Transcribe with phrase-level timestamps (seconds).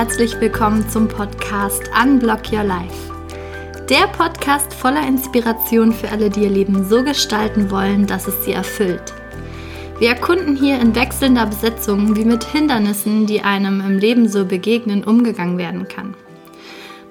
[0.00, 3.12] herzlich willkommen zum Podcast Unblock Your Life.
[3.90, 8.52] Der Podcast voller Inspiration für alle, die ihr Leben so gestalten wollen, dass es sie
[8.52, 9.12] erfüllt.
[9.98, 15.04] Wir erkunden hier in wechselnder Besetzung, wie mit Hindernissen, die einem im Leben so begegnen,
[15.04, 16.14] umgegangen werden kann.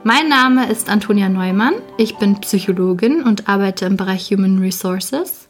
[0.04, 5.48] Mein Name ist Antonia Neumann, ich bin Psychologin und arbeite im Bereich Human Resources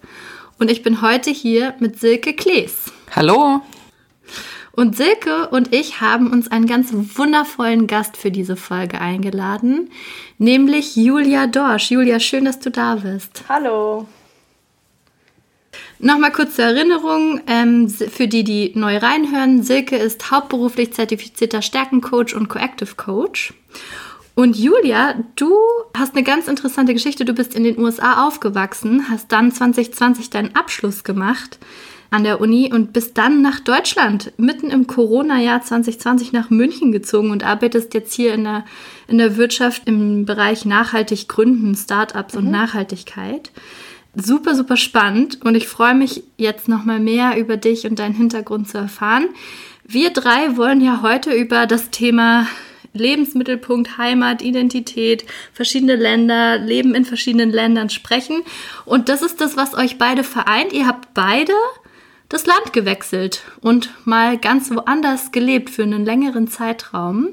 [0.60, 2.92] und ich bin heute hier mit Silke Klees.
[3.16, 3.62] Hallo!
[4.80, 9.92] Und Silke und ich haben uns einen ganz wundervollen Gast für diese Folge eingeladen,
[10.38, 11.92] nämlich Julia Dorsch.
[11.92, 13.44] Julia, schön, dass du da bist.
[13.50, 14.08] Hallo.
[16.00, 19.64] Nochmal kurz zur Erinnerung, ähm, für die, die neu reinhören.
[19.64, 23.54] Silke ist hauptberuflich zertifizierter Stärkencoach und Coactive Coach.
[24.34, 25.58] Und Julia, du
[25.94, 27.26] hast eine ganz interessante Geschichte.
[27.26, 31.60] Du bist in den USA aufgewachsen, hast dann 2020 deinen Abschluss gemacht
[32.12, 37.32] an der Uni und bist dann nach Deutschland, mitten im Corona-Jahr 2020 nach München gezogen
[37.32, 38.66] und arbeitest jetzt hier in der,
[39.08, 42.40] in der Wirtschaft im Bereich nachhaltig gründen, Startups mhm.
[42.40, 43.52] und Nachhaltigkeit.
[44.16, 48.68] Super, super spannend und ich freue mich jetzt nochmal mehr über dich und deinen Hintergrund
[48.68, 49.28] zu erfahren.
[49.86, 52.48] Wir drei wollen ja heute über das Thema
[52.94, 58.42] Lebensmittelpunkt, Heimat, Identität, verschiedene Länder, Leben in verschiedenen Ländern sprechen.
[58.86, 60.74] Und das ist das, was euch beide vereint.
[60.74, 61.54] Ihr habt beide
[62.30, 67.30] das Land gewechselt und mal ganz woanders gelebt für einen längeren Zeitraum.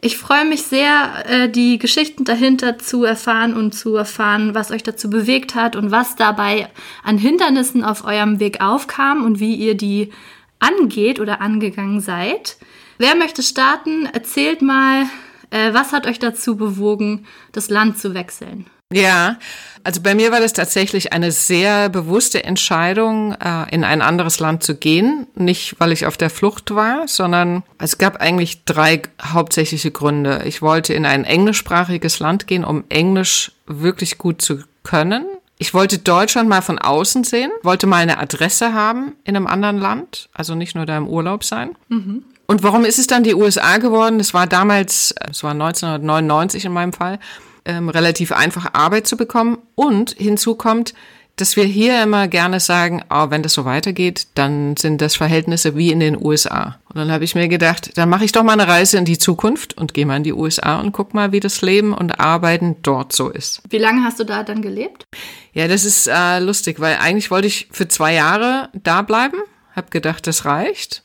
[0.00, 4.82] Ich freue mich sehr, äh, die Geschichten dahinter zu erfahren und zu erfahren, was euch
[4.82, 6.68] dazu bewegt hat und was dabei
[7.02, 10.12] an Hindernissen auf eurem Weg aufkam und wie ihr die
[10.58, 12.58] angeht oder angegangen seid.
[12.98, 14.06] Wer möchte starten?
[14.06, 15.06] Erzählt mal,
[15.48, 18.66] äh, was hat euch dazu bewogen, das Land zu wechseln?
[18.92, 19.38] Ja,
[19.82, 24.62] also bei mir war das tatsächlich eine sehr bewusste Entscheidung, äh, in ein anderes Land
[24.62, 25.26] zu gehen.
[25.34, 30.42] Nicht, weil ich auf der Flucht war, sondern es gab eigentlich drei hauptsächliche Gründe.
[30.46, 35.26] Ich wollte in ein englischsprachiges Land gehen, um Englisch wirklich gut zu können.
[35.58, 39.78] Ich wollte Deutschland mal von außen sehen, wollte mal eine Adresse haben in einem anderen
[39.78, 41.76] Land, also nicht nur da im Urlaub sein.
[41.88, 42.24] Mhm.
[42.46, 44.18] Und warum ist es dann die USA geworden?
[44.18, 47.18] Das war damals, es war 1999 in meinem Fall
[47.64, 49.58] ähm, relativ einfach Arbeit zu bekommen.
[49.74, 50.94] Und hinzu kommt,
[51.36, 55.76] dass wir hier immer gerne sagen, oh, wenn das so weitergeht, dann sind das Verhältnisse
[55.76, 56.78] wie in den USA.
[56.88, 59.18] Und dann habe ich mir gedacht, dann mache ich doch mal eine Reise in die
[59.18, 62.76] Zukunft und gehe mal in die USA und guck mal, wie das Leben und Arbeiten
[62.82, 63.62] dort so ist.
[63.68, 65.04] Wie lange hast du da dann gelebt?
[65.52, 69.38] Ja, das ist äh, lustig, weil eigentlich wollte ich für zwei Jahre da bleiben,
[69.74, 71.03] habe gedacht, das reicht.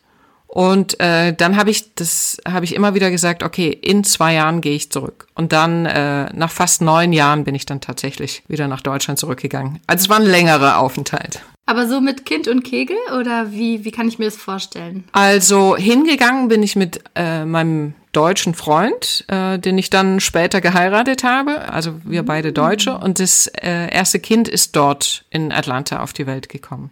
[0.52, 4.62] Und äh, dann habe ich das habe ich immer wieder gesagt, okay, in zwei Jahren
[4.62, 5.28] gehe ich zurück.
[5.36, 9.80] Und dann äh, nach fast neun Jahren bin ich dann tatsächlich wieder nach Deutschland zurückgegangen.
[9.86, 11.42] Also es war ein längerer Aufenthalt.
[11.68, 15.04] Aber so mit Kind und Kegel oder wie, wie kann ich mir das vorstellen?
[15.12, 21.24] Also hingegangen bin ich mit äh, meinem deutschen Freund, äh, den ich dann später geheiratet
[21.24, 21.72] habe.
[21.72, 22.98] Also wir beide Deutsche.
[22.98, 26.90] Und das äh, erste Kind ist dort in Atlanta auf die Welt gekommen.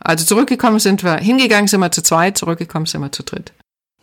[0.00, 3.52] Also zurückgekommen sind wir, hingegangen sind wir zu zweit, zurückgekommen sind wir zu dritt.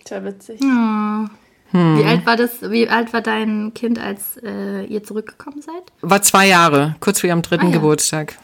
[0.07, 0.59] Sehr witzig.
[0.61, 1.27] Oh.
[1.71, 1.97] Hm.
[1.97, 5.83] Wie alt war das, wie alt war dein Kind, als äh, ihr zurückgekommen seid?
[6.01, 7.73] War zwei Jahre, kurz vor ihrem dritten ah, ja.
[7.73, 8.37] Geburtstag.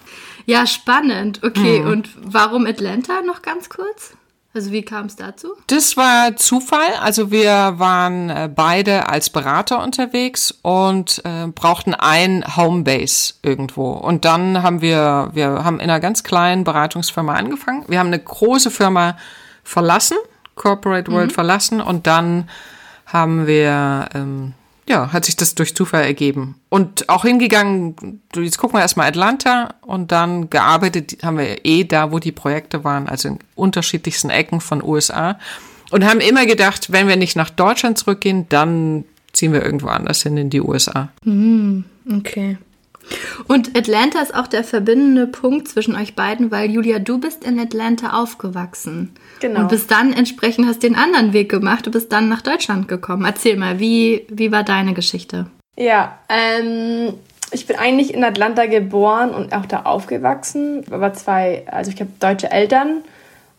[0.46, 1.42] Ja, spannend.
[1.42, 1.88] Okay, hm.
[1.88, 4.18] und warum Atlanta noch ganz kurz?
[4.56, 5.54] Also wie kam es dazu?
[5.66, 6.94] Das war Zufall.
[7.02, 13.94] Also wir waren äh, beide als Berater unterwegs und äh, brauchten ein Homebase irgendwo.
[13.94, 17.84] Und dann haben wir, wir haben in einer ganz kleinen Beratungsfirma angefangen.
[17.88, 19.18] Wir haben eine große Firma
[19.64, 20.18] verlassen,
[20.54, 21.34] Corporate World mhm.
[21.34, 22.48] verlassen und dann
[23.08, 24.54] haben wir ähm,
[24.88, 26.56] ja, hat sich das durch Zufall ergeben.
[26.70, 32.12] Und auch hingegangen, jetzt gucken wir erstmal Atlanta und dann gearbeitet haben wir eh da,
[32.12, 35.40] wo die Projekte waren, also in unterschiedlichsten Ecken von USA.
[35.92, 40.24] Und haben immer gedacht, wenn wir nicht nach Deutschland zurückgehen, dann ziehen wir irgendwo anders
[40.24, 41.10] hin in die USA.
[41.24, 41.86] Mhm,
[42.18, 42.58] okay.
[43.54, 47.60] Und Atlanta ist auch der verbindende Punkt zwischen euch beiden, weil Julia, du bist in
[47.60, 49.14] Atlanta aufgewachsen.
[49.42, 49.60] Genau.
[49.60, 51.86] Und bist dann entsprechend hast den anderen Weg gemacht.
[51.86, 53.26] Du bist dann nach Deutschland gekommen.
[53.26, 55.46] Erzähl mal, wie, wie war deine Geschichte?
[55.78, 57.14] Ja, ähm,
[57.52, 60.84] ich bin eigentlich in Atlanta geboren und auch da aufgewachsen.
[60.90, 63.04] Aber zwei, also ich habe deutsche Eltern.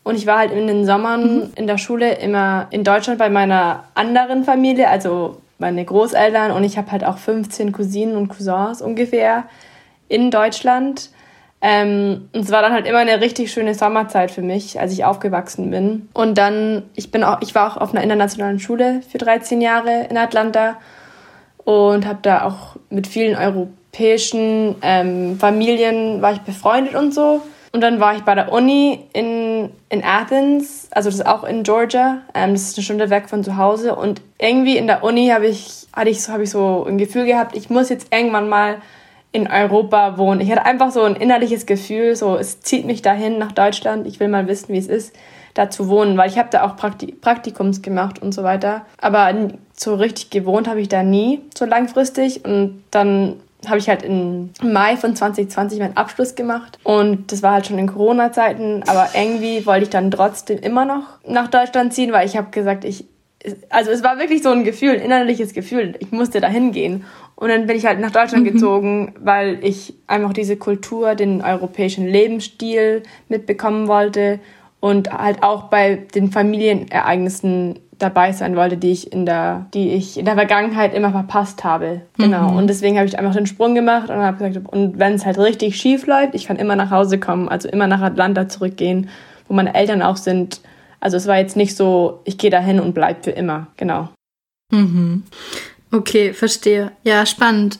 [0.03, 1.49] Und ich war halt in den Sommern mhm.
[1.55, 6.77] in der Schule immer in Deutschland bei meiner anderen Familie, also meine Großeltern und ich
[6.77, 9.45] habe halt auch 15 Cousinen und Cousins ungefähr
[10.07, 11.09] in Deutschland.
[11.61, 15.05] Ähm, und es war dann halt immer eine richtig schöne Sommerzeit für mich, als ich
[15.05, 16.09] aufgewachsen bin.
[16.13, 20.07] Und dann, ich bin auch, ich war auch auf einer internationalen Schule für 13 Jahre
[20.09, 20.77] in Atlanta
[21.63, 27.41] und habe da auch mit vielen europäischen ähm, Familien war ich befreundet und so.
[27.71, 31.63] Und dann war ich bei der Uni in, in Athens, also das ist auch in
[31.63, 32.21] Georgia.
[32.33, 33.95] Ähm, das ist eine Stunde weg von zu Hause.
[33.95, 37.53] Und irgendwie in der Uni habe ich, hatte ich, hab ich so ein Gefühl gehabt,
[37.53, 38.77] ich muss jetzt irgendwann mal
[39.35, 40.39] in Europa wohnen.
[40.39, 44.07] Ich hatte einfach so ein innerliches Gefühl, so es zieht mich dahin nach Deutschland.
[44.07, 45.13] Ich will mal wissen, wie es ist,
[45.53, 48.85] da zu wohnen, weil ich habe da auch Prakti Praktikums gemacht und so weiter.
[49.01, 49.33] Aber
[49.75, 52.45] so richtig gewohnt habe ich da nie so langfristig.
[52.45, 53.35] Und dann
[53.67, 57.79] habe ich halt im Mai von 2020 meinen Abschluss gemacht und das war halt schon
[57.79, 62.37] in Corona-Zeiten, aber irgendwie wollte ich dann trotzdem immer noch nach Deutschland ziehen, weil ich
[62.37, 63.05] habe gesagt, ich
[63.69, 67.03] also es war wirklich so ein Gefühl, ein innerliches Gefühl, ich musste da hingehen
[67.35, 68.53] und dann bin ich halt nach Deutschland mhm.
[68.53, 74.39] gezogen, weil ich einfach diese Kultur, den europäischen Lebensstil mitbekommen wollte
[74.79, 80.17] und halt auch bei den Familienereignissen dabei sein wollte, die ich in der, die ich
[80.17, 82.01] in der Vergangenheit immer verpasst habe.
[82.17, 82.51] Genau.
[82.51, 82.57] Mhm.
[82.57, 85.37] Und deswegen habe ich einfach den Sprung gemacht und habe gesagt, und wenn es halt
[85.37, 89.09] richtig schief läuft, ich kann immer nach Hause kommen, also immer nach Atlanta zurückgehen,
[89.47, 90.61] wo meine Eltern auch sind.
[91.05, 93.67] Also es war jetzt nicht so, ich gehe dahin und bleib für immer.
[93.77, 94.09] Genau.
[94.71, 95.21] Mhm.
[95.91, 96.93] Okay, verstehe.
[97.03, 97.77] Ja, spannend.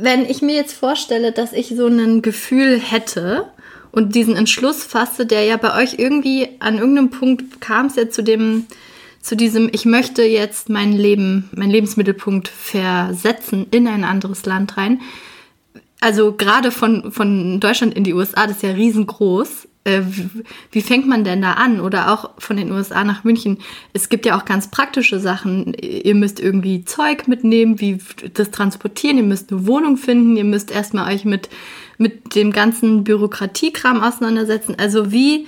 [0.00, 3.46] Wenn ich mir jetzt vorstelle, dass ich so ein Gefühl hätte
[3.92, 8.10] und diesen Entschluss fasse, der ja bei euch irgendwie an irgendeinem Punkt kam es ja
[8.10, 8.66] zu dem,
[9.20, 15.00] zu diesem, ich möchte jetzt mein Leben, mein Lebensmittelpunkt versetzen in ein anderes Land rein.
[16.00, 19.68] Also gerade von, von Deutschland in die USA, das ist ja riesengroß.
[19.84, 20.02] Äh,
[20.70, 21.80] wie, fängt man denn da an?
[21.80, 23.58] Oder auch von den USA nach München.
[23.92, 25.74] Es gibt ja auch ganz praktische Sachen.
[25.74, 27.98] Ihr müsst irgendwie Zeug mitnehmen, wie
[28.34, 29.16] das transportieren.
[29.16, 30.36] Ihr müsst eine Wohnung finden.
[30.36, 31.48] Ihr müsst erstmal euch mit,
[31.98, 34.76] mit dem ganzen Bürokratiekram auseinandersetzen.
[34.78, 35.46] Also wie,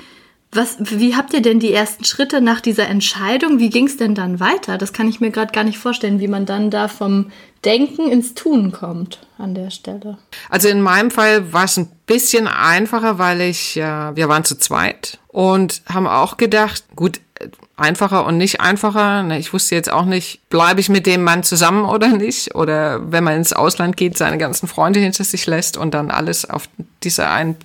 [0.51, 3.61] was, wie habt ihr denn die ersten Schritte nach dieser Entscheidung?
[3.61, 4.79] Wie ging es denn dann weiter?
[4.79, 7.27] Das kann ich mir gerade gar nicht vorstellen, wie man dann da vom
[7.65, 10.19] Denken ins Tun kommt an der Stelle.
[10.51, 14.59] Also in meinem Fall war es ein bisschen einfacher, weil ich, ja, wir waren zu
[14.59, 17.21] zweit und haben auch gedacht, gut,
[17.77, 19.29] einfacher und nicht einfacher.
[19.37, 22.55] Ich wusste jetzt auch nicht, bleibe ich mit dem Mann zusammen oder nicht?
[22.55, 26.49] Oder wenn man ins Ausland geht, seine ganzen Freunde hinter sich lässt und dann alles
[26.49, 26.69] auf
[27.03, 27.57] dieser einen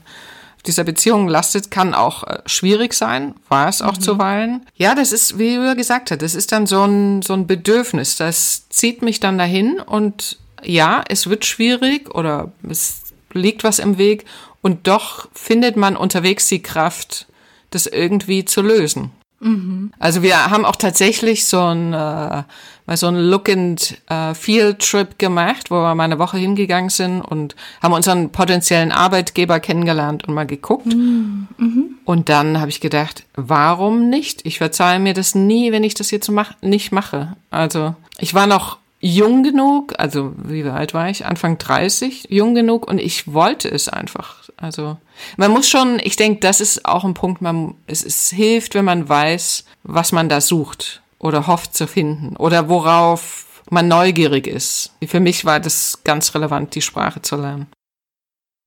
[0.70, 4.02] dieser Beziehung lastet, kann auch äh, schwierig sein, war es auch mhm.
[4.02, 4.66] zuweilen.
[4.76, 8.16] Ja, das ist, wie Julia gesagt hat, das ist dann so ein, so ein Bedürfnis,
[8.16, 13.02] das zieht mich dann dahin und ja, es wird schwierig oder es
[13.34, 14.26] liegt was im Weg
[14.62, 17.28] und doch findet man unterwegs die Kraft,
[17.72, 19.12] das irgendwie zu lösen.
[19.40, 19.92] Mhm.
[20.00, 22.44] Also wir haben auch tatsächlich so ein, äh,
[22.86, 26.90] mal so ein Look and äh, Feel Trip gemacht, wo wir mal eine Woche hingegangen
[26.90, 30.88] sind und haben unseren potenziellen Arbeitgeber kennengelernt und mal geguckt.
[30.88, 31.48] Mhm.
[31.58, 31.86] mhm.
[32.06, 34.46] Und dann habe ich gedacht, warum nicht?
[34.46, 37.36] Ich verzeihe mir das nie, wenn ich das jetzt mach nicht mache.
[37.52, 41.26] Also ich war noch jung genug, also wie alt war ich?
[41.26, 44.49] Anfang 30, jung genug und ich wollte es einfach.
[44.62, 44.98] Also
[45.38, 48.86] man muss schon, ich denke, das ist auch ein Punkt, man, es, es hilft, wenn
[48.86, 54.94] man weiß, was man da sucht oder hofft zu finden oder worauf man neugierig ist.
[55.06, 57.68] Für mich war das ganz relevant, die Sprache zu lernen.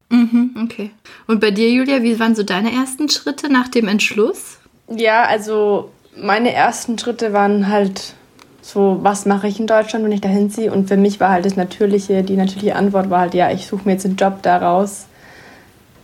[0.09, 0.91] Mhm, okay.
[1.27, 4.59] Und bei dir, Julia, wie waren so deine ersten Schritte nach dem Entschluss?
[4.89, 8.15] Ja, also meine ersten Schritte waren halt
[8.61, 10.73] so, was mache ich in Deutschland, wenn ich da hinziehe?
[10.73, 13.83] Und für mich war halt das natürliche, die natürliche Antwort war halt, ja, ich suche
[13.87, 15.07] mir jetzt einen Job daraus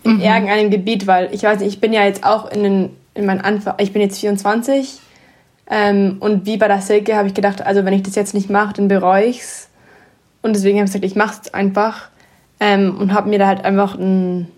[0.09, 0.23] in mhm.
[0.23, 3.41] irgendeinem Gebiet, weil ich weiß nicht, ich bin ja jetzt auch in, den, in meinen
[3.41, 5.01] Anfang, ich bin jetzt 24
[5.71, 8.51] ähm, und wie bei der Silke habe ich gedacht, also wenn ich das jetzt nicht
[8.51, 9.69] mache, dann bereue ich es.
[10.41, 12.09] Und deswegen habe ich gesagt, ich mache es einfach
[12.61, 14.49] ähm, und habe mir da halt einfach einen,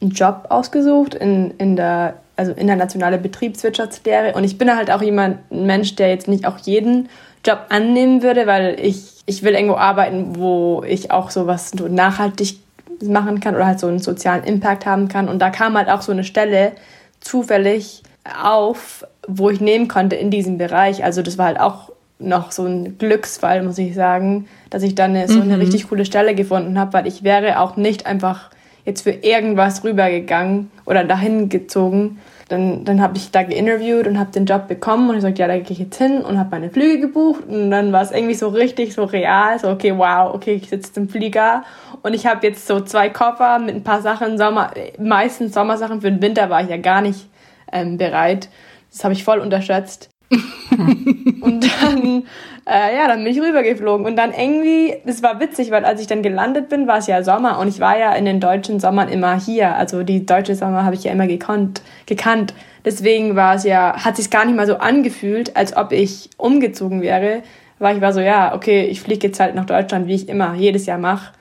[0.00, 4.34] einen Job ausgesucht in, in der also internationale Betriebswirtschaftslehre.
[4.34, 7.08] Und ich bin halt auch jemand, ein Mensch, der jetzt nicht auch jeden
[7.44, 12.58] Job annehmen würde, weil ich, ich will irgendwo arbeiten, wo ich auch sowas so nachhaltig
[13.02, 15.28] machen kann oder halt so einen sozialen Impact haben kann.
[15.28, 16.72] Und da kam halt auch so eine Stelle
[17.20, 18.02] zufällig
[18.42, 21.04] auf, wo ich nehmen konnte in diesem Bereich.
[21.04, 25.10] Also das war halt auch noch so ein Glücksfall, muss ich sagen, dass ich dann
[25.10, 25.60] eine, so eine mhm.
[25.60, 28.50] richtig coole Stelle gefunden habe, weil ich wäre auch nicht einfach
[28.84, 34.30] jetzt für irgendwas rübergegangen oder dahin gezogen, dann, dann habe ich da geinterviewt und habe
[34.30, 36.70] den Job bekommen und ich sagte, ja, da gehe ich jetzt hin und habe meine
[36.70, 40.54] Flüge gebucht und dann war es irgendwie so richtig so real, so okay, wow, okay,
[40.54, 41.64] ich sitze im Flieger
[42.02, 46.10] und ich habe jetzt so zwei Koffer mit ein paar Sachen, Sommer, meistens Sommersachen, für
[46.10, 47.28] den Winter war ich ja gar nicht
[47.72, 48.48] ähm, bereit.
[48.92, 50.10] Das habe ich voll unterschätzt.
[51.40, 52.24] und dann,
[52.66, 54.06] äh, ja, dann bin ich rübergeflogen.
[54.06, 57.22] Und dann irgendwie, es war witzig, weil als ich dann gelandet bin, war es ja
[57.22, 59.76] Sommer und ich war ja in den deutschen Sommern immer hier.
[59.76, 62.54] Also die deutsche Sommer habe ich ja immer gekonnt, gekannt.
[62.84, 67.02] Deswegen war es ja, hat sich gar nicht mal so angefühlt, als ob ich umgezogen
[67.02, 67.42] wäre.
[67.78, 70.54] Weil ich war so, ja, okay, ich fliege jetzt halt nach Deutschland, wie ich immer
[70.54, 71.32] jedes Jahr mache.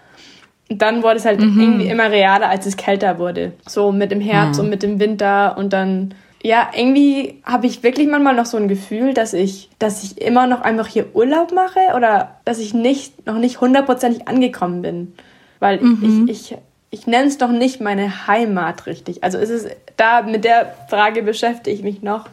[0.69, 1.59] dann wurde es halt mhm.
[1.59, 3.53] irgendwie immer realer, als es kälter wurde.
[3.67, 4.65] So mit dem Herbst mhm.
[4.65, 6.13] und mit dem Winter und dann
[6.45, 10.45] ja, irgendwie habe ich wirklich manchmal noch so ein Gefühl, dass ich, dass ich immer
[10.45, 15.13] noch einfach hier Urlaub mache oder dass ich nicht, noch nicht hundertprozentig angekommen bin.
[15.59, 16.27] Weil mhm.
[16.29, 16.57] ich, ich,
[16.91, 19.23] ich nenne es doch nicht meine Heimat richtig.
[19.23, 19.65] Also ist es
[19.97, 22.27] da mit der Frage beschäftige ich mich noch.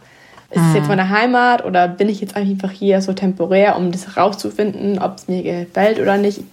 [0.51, 0.89] Ist es jetzt mhm.
[0.89, 5.29] meine Heimat oder bin ich jetzt einfach hier so temporär, um das herauszufinden, ob es
[5.29, 6.37] mir gefällt oder nicht?
[6.37, 6.45] Ich,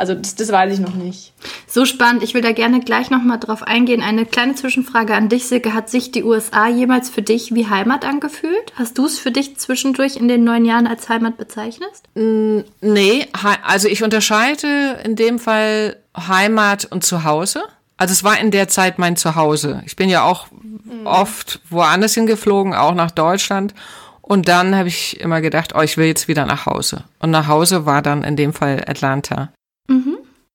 [0.00, 1.34] also das, das weiß ich noch nicht.
[1.66, 2.22] So spannend.
[2.22, 4.02] Ich will da gerne gleich nochmal drauf eingehen.
[4.02, 5.74] Eine kleine Zwischenfrage an dich, Silke.
[5.74, 8.72] Hat sich die USA jemals für dich wie Heimat angefühlt?
[8.76, 11.90] Hast du es für dich zwischendurch in den neun Jahren als Heimat bezeichnet?
[12.14, 13.26] Nee,
[13.62, 17.62] also ich unterscheide in dem Fall Heimat und Zuhause.
[17.98, 19.82] Also es war in der Zeit mein Zuhause.
[19.84, 21.06] Ich bin ja auch mhm.
[21.06, 23.74] oft woanders hingeflogen, auch nach Deutschland.
[24.22, 27.04] Und dann habe ich immer gedacht, oh, ich will jetzt wieder nach Hause.
[27.18, 29.50] Und nach Hause war dann in dem Fall Atlanta.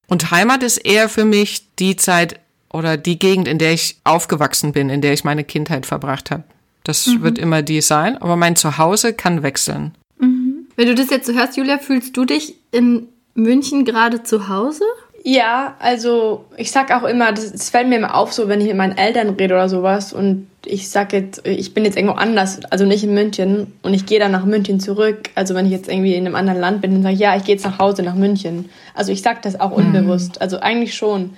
[0.07, 2.39] Und Heimat ist eher für mich die Zeit
[2.71, 6.43] oder die Gegend, in der ich aufgewachsen bin, in der ich meine Kindheit verbracht habe.
[6.83, 7.21] Das mhm.
[7.23, 9.95] wird immer die sein, aber mein Zuhause kann wechseln.
[10.19, 10.67] Mhm.
[10.75, 14.83] Wenn du das jetzt so hörst, Julia, fühlst du dich in München gerade zu Hause?
[15.27, 18.67] Ja, also ich sag auch immer, das, das, fällt mir immer auf, so wenn ich
[18.67, 22.59] mit meinen Eltern rede oder sowas und ich sag jetzt, ich bin jetzt irgendwo anders,
[22.69, 25.31] also nicht in München und ich gehe dann nach München zurück.
[25.33, 27.43] Also wenn ich jetzt irgendwie in einem anderen Land bin, dann sage ich, ja, ich
[27.43, 28.69] gehe jetzt nach Hause nach München.
[28.93, 29.85] Also ich sag das auch mhm.
[29.85, 31.31] unbewusst, also eigentlich schon.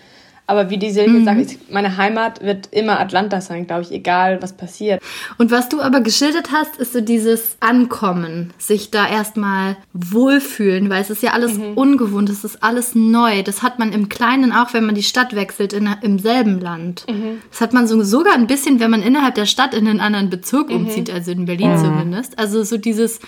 [0.49, 1.25] Aber wie die Silke mhm.
[1.25, 5.01] sagt, meine Heimat wird immer Atlanta sein, glaube ich, egal was passiert.
[5.37, 11.01] Und was du aber geschildert hast, ist so dieses Ankommen, sich da erstmal wohlfühlen, weil
[11.01, 11.73] es ist ja alles mhm.
[11.73, 13.43] ungewohnt, es ist alles neu.
[13.43, 17.05] Das hat man im Kleinen auch, wenn man die Stadt wechselt in, im selben Land.
[17.09, 17.41] Mhm.
[17.51, 20.29] Das hat man so, sogar ein bisschen, wenn man innerhalb der Stadt in einen anderen
[20.29, 20.77] Bezirk mhm.
[20.77, 21.79] umzieht, also in Berlin mhm.
[21.79, 22.39] zumindest.
[22.39, 23.19] Also so dieses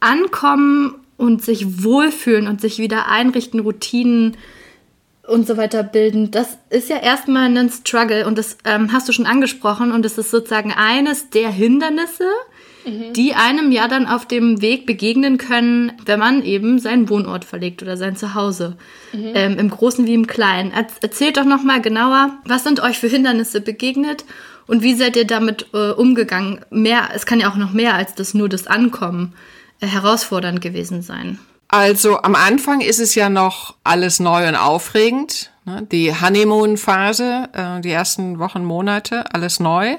[0.00, 4.36] Ankommen und sich wohlfühlen und sich wieder einrichten, Routinen
[5.28, 9.12] und so weiter bilden, das ist ja erstmal ein Struggle und das ähm, hast du
[9.12, 12.28] schon angesprochen und es ist sozusagen eines der Hindernisse,
[12.84, 13.12] mhm.
[13.12, 17.82] die einem ja dann auf dem Weg begegnen können, wenn man eben seinen Wohnort verlegt
[17.82, 18.76] oder sein Zuhause,
[19.12, 19.32] mhm.
[19.34, 20.72] ähm, im Großen wie im Kleinen.
[20.72, 24.24] Erzählt doch nochmal genauer, was sind euch für Hindernisse begegnet
[24.66, 26.60] und wie seid ihr damit äh, umgegangen?
[26.70, 29.34] Mehr, es kann ja auch noch mehr als das nur das Ankommen
[29.80, 31.38] äh, herausfordernd gewesen sein.
[31.68, 35.50] Also am Anfang ist es ja noch alles neu und aufregend.
[35.66, 35.86] Ne?
[35.92, 39.96] Die Honeymoon-Phase, äh, die ersten Wochen, Monate, alles neu.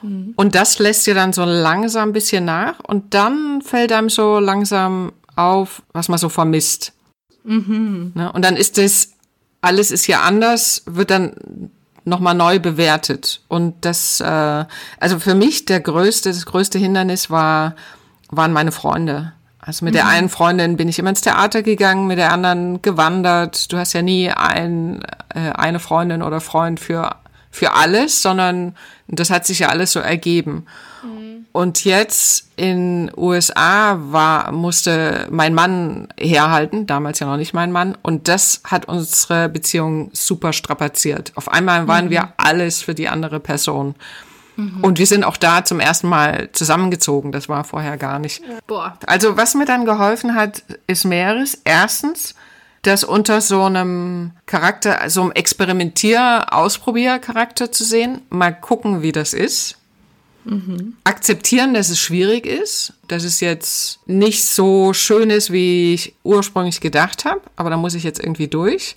[0.00, 0.32] Mhm.
[0.36, 2.80] Und das lässt dir dann so langsam ein bisschen nach.
[2.80, 6.92] Und dann fällt einem so langsam auf, was man so vermisst.
[7.44, 8.12] Mhm.
[8.14, 8.32] Ne?
[8.32, 9.10] Und dann ist das,
[9.60, 11.70] alles ist ja anders, wird dann
[12.06, 13.42] nochmal neu bewertet.
[13.48, 14.64] Und das, äh,
[15.00, 17.74] also für mich der größte, das größte Hindernis war,
[18.30, 19.34] waren meine Freunde.
[19.66, 19.96] Also mit mhm.
[19.96, 23.72] der einen Freundin bin ich immer ins Theater gegangen, mit der anderen gewandert.
[23.72, 25.02] Du hast ja nie ein,
[25.34, 27.16] äh, eine Freundin oder Freund für,
[27.50, 28.76] für alles, sondern
[29.08, 30.66] das hat sich ja alles so ergeben.
[31.02, 31.46] Mhm.
[31.52, 37.96] Und jetzt in USA war, musste mein Mann herhalten, damals ja noch nicht mein Mann,
[38.02, 41.32] und das hat unsere Beziehung super strapaziert.
[41.36, 42.10] Auf einmal waren mhm.
[42.10, 43.94] wir alles für die andere Person.
[44.56, 44.82] Mhm.
[44.82, 47.32] Und wir sind auch da zum ersten Mal zusammengezogen.
[47.32, 48.42] Das war vorher gar nicht.
[48.66, 48.98] Boah.
[49.06, 51.60] Also was mir dann geholfen hat, ist mehreres.
[51.64, 52.34] Erstens,
[52.82, 58.20] das unter so einem Charakter, so einem Experimentier-, Ausprobier-Charakter zu sehen.
[58.30, 59.78] Mal gucken, wie das ist.
[60.44, 60.94] Mhm.
[61.04, 66.80] Akzeptieren, dass es schwierig ist, dass es jetzt nicht so schön ist, wie ich ursprünglich
[66.80, 68.96] gedacht habe, aber da muss ich jetzt irgendwie durch.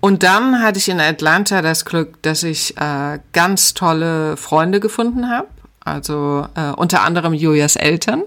[0.00, 5.28] Und dann hatte ich in Atlanta das Glück, dass ich äh, ganz tolle Freunde gefunden
[5.28, 5.48] habe.
[5.82, 8.22] Also äh, unter anderem Julias Eltern.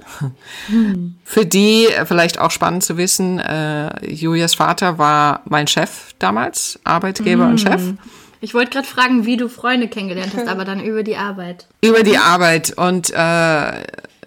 [0.68, 1.16] Mhm.
[1.24, 6.80] Für die äh, vielleicht auch spannend zu wissen, äh, Julias Vater war mein Chef damals,
[6.84, 7.52] Arbeitgeber mhm.
[7.52, 7.82] und Chef.
[8.42, 11.68] Ich wollte gerade fragen, wie du Freunde kennengelernt hast, aber dann über die Arbeit.
[11.82, 13.84] Über die Arbeit und äh,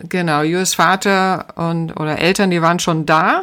[0.08, 3.42] genau, Julias Vater und oder Eltern, die waren schon da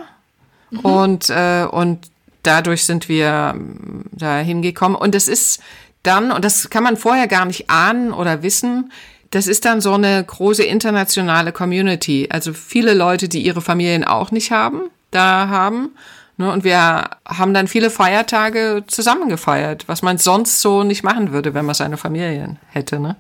[0.72, 0.80] mhm.
[0.80, 2.10] und äh, und
[2.44, 4.98] dadurch sind wir ähm, da hingekommen.
[4.98, 5.62] Und es ist
[6.04, 8.92] dann, und das kann man vorher gar nicht ahnen oder wissen,
[9.32, 12.28] das ist dann so eine große internationale Community.
[12.30, 15.92] Also viele Leute, die ihre Familien auch nicht haben, da haben.
[16.38, 21.32] Ne, und wir haben dann viele Feiertage zusammen gefeiert, was man sonst so nicht machen
[21.32, 23.00] würde, wenn man seine Familien hätte.
[23.00, 23.16] Ne?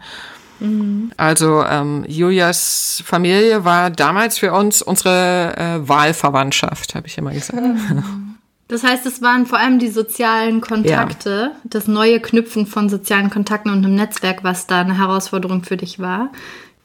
[0.59, 1.11] Mhm.
[1.17, 7.61] Also ähm, Julias Familie war damals für uns unsere äh, Wahlverwandtschaft, habe ich immer gesagt.
[7.63, 8.32] Mhm.
[8.67, 11.59] Das heißt, es waren vor allem die sozialen Kontakte, ja.
[11.63, 15.99] das neue Knüpfen von sozialen Kontakten und einem Netzwerk, was da eine Herausforderung für dich
[15.99, 16.31] war.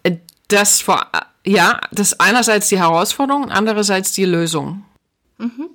[0.03, 0.17] Äh,
[0.49, 1.07] das vor,
[1.47, 4.85] ja, das einerseits die Herausforderung, andererseits die Lösung.
[5.39, 5.71] Mhm.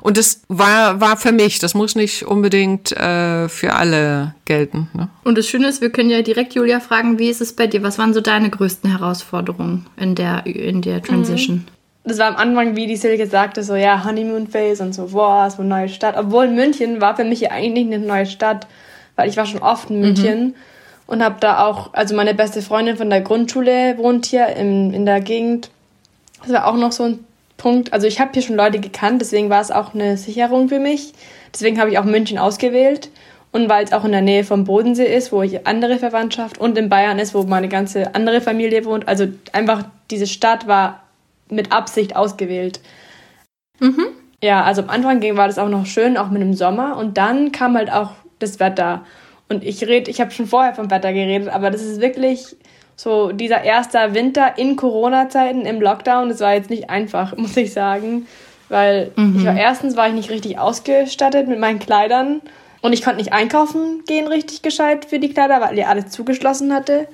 [0.00, 4.88] Und das war, war für mich, das muss nicht unbedingt äh, für alle gelten.
[4.94, 5.08] Ne?
[5.22, 7.82] Und das Schöne ist, wir können ja direkt Julia fragen, wie ist es bei dir?
[7.82, 11.56] Was waren so deine größten Herausforderungen in der, in der Transition?
[11.56, 11.75] Mhm
[12.06, 15.50] das war am Anfang, wie die Silke sagte, so ja, Honeymoon Phase und so, boah,
[15.50, 16.16] so eine neue Stadt.
[16.16, 18.68] Obwohl München war für mich ja eigentlich nicht eine neue Stadt,
[19.16, 20.54] weil ich war schon oft in München mhm.
[21.08, 25.04] und habe da auch, also meine beste Freundin von der Grundschule wohnt hier in, in
[25.04, 25.70] der Gegend.
[26.42, 27.24] Das war auch noch so ein
[27.56, 27.92] Punkt.
[27.92, 31.12] Also ich habe hier schon Leute gekannt, deswegen war es auch eine Sicherung für mich.
[31.52, 33.10] Deswegen habe ich auch München ausgewählt.
[33.50, 36.76] Und weil es auch in der Nähe vom Bodensee ist, wo ich andere Verwandtschaft und
[36.76, 39.08] in Bayern ist, wo meine ganze andere Familie wohnt.
[39.08, 41.05] Also einfach diese Stadt war
[41.50, 42.80] mit Absicht ausgewählt.
[43.80, 44.06] Mhm.
[44.42, 46.96] Ja, also am Anfang war das auch noch schön, auch mit dem Sommer.
[46.96, 49.04] Und dann kam halt auch das Wetter.
[49.48, 52.56] Und ich rede, ich habe schon vorher vom Wetter geredet, aber das ist wirklich
[52.96, 56.28] so dieser erste Winter in Corona-Zeiten im Lockdown.
[56.30, 58.26] Das war jetzt nicht einfach, muss ich sagen,
[58.68, 59.36] weil mhm.
[59.38, 62.40] ich war erstens war ich nicht richtig ausgestattet mit meinen Kleidern
[62.82, 66.74] und ich konnte nicht einkaufen gehen richtig gescheit für die Kleider, weil ihr alles zugeschlossen
[66.74, 67.06] hatte.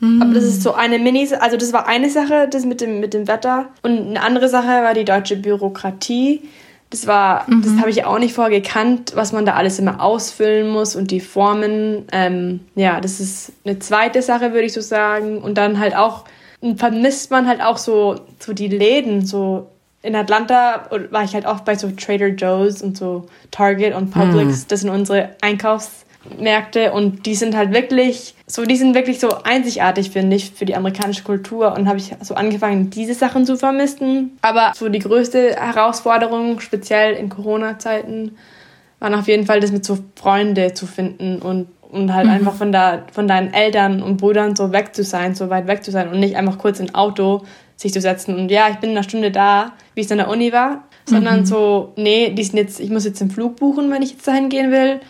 [0.00, 0.22] Mhm.
[0.22, 3.14] Aber das ist so eine Mini, also das war eine Sache, das mit dem, mit
[3.14, 3.68] dem Wetter.
[3.82, 6.42] Und eine andere Sache war die deutsche Bürokratie.
[6.88, 7.62] Das war, mhm.
[7.62, 11.10] das habe ich auch nicht vorher gekannt, was man da alles immer ausfüllen muss und
[11.10, 12.06] die Formen.
[12.10, 15.38] Ähm, ja, das ist eine zweite Sache, würde ich so sagen.
[15.38, 16.24] Und dann halt auch,
[16.76, 19.68] vermisst man halt auch so, so die Läden, so
[20.02, 24.62] in Atlanta war ich halt oft bei so Trader Joe's und so Target und Publix.
[24.62, 24.64] Mhm.
[24.68, 26.06] Das sind unsere Einkaufs-
[26.38, 30.66] Märkte und die sind halt wirklich so, die sind wirklich so einzigartig, finde ich, für
[30.66, 34.38] die amerikanische Kultur und habe ich so angefangen, diese Sachen zu vermissen.
[34.42, 38.36] Aber so die größte Herausforderung, speziell in Corona-Zeiten,
[38.98, 42.32] war auf jeden Fall das mit so Freunde zu finden und, und halt mhm.
[42.32, 45.82] einfach von, da, von deinen Eltern und Brüdern so weg zu sein, so weit weg
[45.82, 47.42] zu sein und nicht einfach kurz in Auto
[47.76, 50.28] sich zu setzen und ja, ich bin in einer Stunde da, wie es in der
[50.28, 51.46] Uni war, sondern mhm.
[51.46, 54.50] so, nee, die sind jetzt, ich muss jetzt den Flug buchen, wenn ich jetzt dahin
[54.50, 55.00] gehen will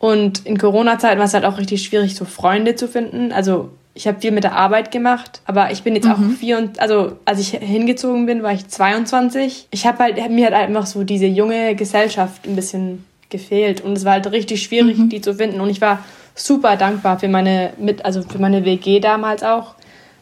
[0.00, 3.32] und in Corona-Zeiten war es halt auch richtig schwierig, so Freunde zu finden.
[3.32, 6.12] Also ich habe viel mit der Arbeit gemacht, aber ich bin jetzt mhm.
[6.12, 9.68] auch vier und also als ich hingezogen bin, war ich 22.
[9.70, 14.06] Ich habe halt mir hat einfach so diese junge Gesellschaft ein bisschen gefehlt und es
[14.06, 15.10] war halt richtig schwierig, mhm.
[15.10, 15.60] die zu finden.
[15.60, 16.02] Und ich war
[16.34, 19.74] super dankbar für meine mit also für meine WG damals auch,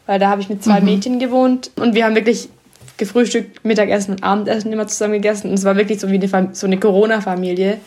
[0.07, 0.87] weil da habe ich mit zwei mhm.
[0.87, 2.49] Mädchen gewohnt und wir haben wirklich
[2.97, 6.67] gefrühstückt, Mittagessen und Abendessen immer zusammen gegessen und es war wirklich so wie eine, so
[6.67, 7.77] eine Corona-Familie.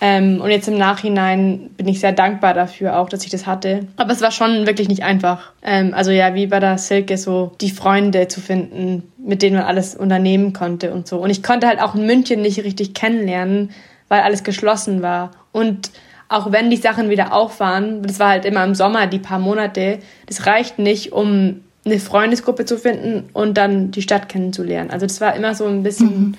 [0.00, 3.86] Ähm, und jetzt im Nachhinein bin ich sehr dankbar dafür auch, dass ich das hatte.
[3.96, 5.52] Aber es war schon wirklich nicht einfach.
[5.62, 9.64] Ähm, also ja, wie bei der Silke, so die Freunde zu finden, mit denen man
[9.64, 11.18] alles unternehmen konnte und so.
[11.18, 13.70] Und ich konnte halt auch in München nicht richtig kennenlernen,
[14.08, 15.30] weil alles geschlossen war.
[15.52, 15.90] Und
[16.28, 19.38] auch wenn die Sachen wieder auf waren, das war halt immer im Sommer, die paar
[19.38, 24.90] Monate, das reicht nicht, um eine Freundesgruppe zu finden und dann die Stadt kennenzulernen.
[24.90, 26.06] Also das war immer so ein bisschen...
[26.06, 26.34] Mhm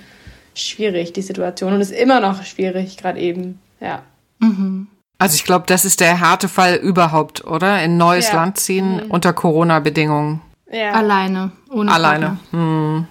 [0.58, 1.74] schwierig, die Situation.
[1.74, 3.60] Und ist immer noch schwierig, gerade eben.
[3.80, 4.04] Ja.
[4.40, 4.88] Mhm.
[5.20, 7.82] Also ich glaube, das ist der Härtefall überhaupt, oder?
[7.84, 8.36] In neues ja.
[8.36, 9.12] Land ziehen mhm.
[9.12, 10.42] unter Corona-Bedingungen.
[10.72, 10.92] Ja.
[10.92, 11.52] Alleine.
[11.70, 12.38] Ohne Alleine.
[12.52, 13.08] Hm.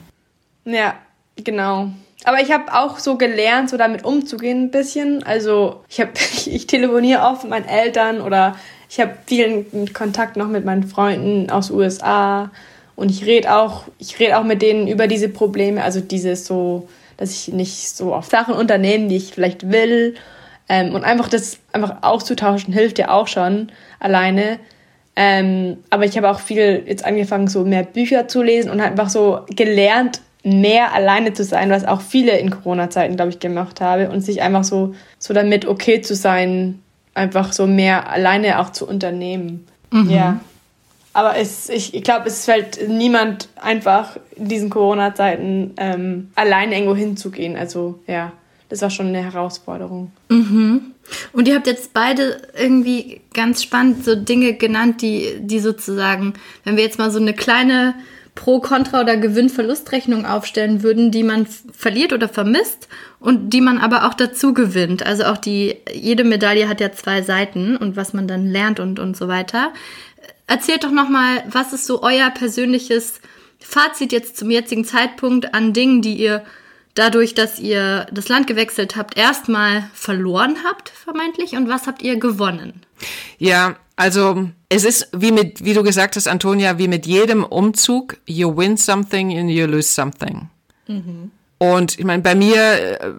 [0.64, 0.94] Ja,
[1.36, 1.90] genau.
[2.24, 5.22] Aber ich habe auch so gelernt, so damit umzugehen ein bisschen.
[5.22, 6.12] Also ich habe,
[6.46, 8.56] ich telefoniere oft mit meinen Eltern oder
[8.88, 12.50] ich habe vielen Kontakt noch mit meinen Freunden aus USA
[12.94, 16.88] und ich rede auch, ich rede auch mit denen über diese Probleme, also dieses so
[17.16, 20.14] dass ich nicht so auf Sachen unternehme, die ich vielleicht will.
[20.68, 24.58] Ähm, und einfach das einfach auszutauschen hilft ja auch schon alleine.
[25.14, 29.08] Ähm, aber ich habe auch viel jetzt angefangen, so mehr Bücher zu lesen und einfach
[29.08, 34.10] so gelernt, mehr alleine zu sein, was auch viele in Corona-Zeiten, glaube ich, gemacht habe
[34.10, 36.80] und sich einfach so, so damit okay zu sein,
[37.14, 39.66] einfach so mehr alleine auch zu unternehmen.
[39.90, 40.10] Mhm.
[40.10, 40.40] Ja.
[41.16, 46.94] Aber es, ich, ich glaube, es fällt niemand einfach in diesen Corona-Zeiten ähm, allein irgendwo
[46.94, 47.56] hinzugehen.
[47.56, 48.32] Also ja,
[48.68, 50.12] das war schon eine Herausforderung.
[50.28, 50.92] Mhm.
[51.32, 56.76] Und ihr habt jetzt beide irgendwie ganz spannend so Dinge genannt, die, die sozusagen, wenn
[56.76, 57.94] wir jetzt mal so eine kleine
[58.34, 62.88] Pro, Kontra oder Gewinn-Verlust-Rechnung aufstellen würden, die man verliert oder vermisst
[63.20, 65.06] und die man aber auch dazu gewinnt.
[65.06, 68.98] Also auch die, jede Medaille hat ja zwei Seiten und was man dann lernt und,
[68.98, 69.72] und so weiter.
[70.46, 73.20] Erzählt doch nochmal, was ist so euer persönliches
[73.58, 76.44] Fazit jetzt zum jetzigen Zeitpunkt an Dingen, die ihr
[76.94, 82.18] dadurch, dass ihr das Land gewechselt habt, erstmal verloren habt, vermeintlich, und was habt ihr
[82.18, 82.82] gewonnen?
[83.38, 88.16] Ja, also es ist wie mit, wie du gesagt hast, Antonia, wie mit jedem Umzug,
[88.26, 90.48] you win something and you lose something.
[90.86, 91.30] Mhm.
[91.58, 93.12] Und ich meine, bei mir, äh,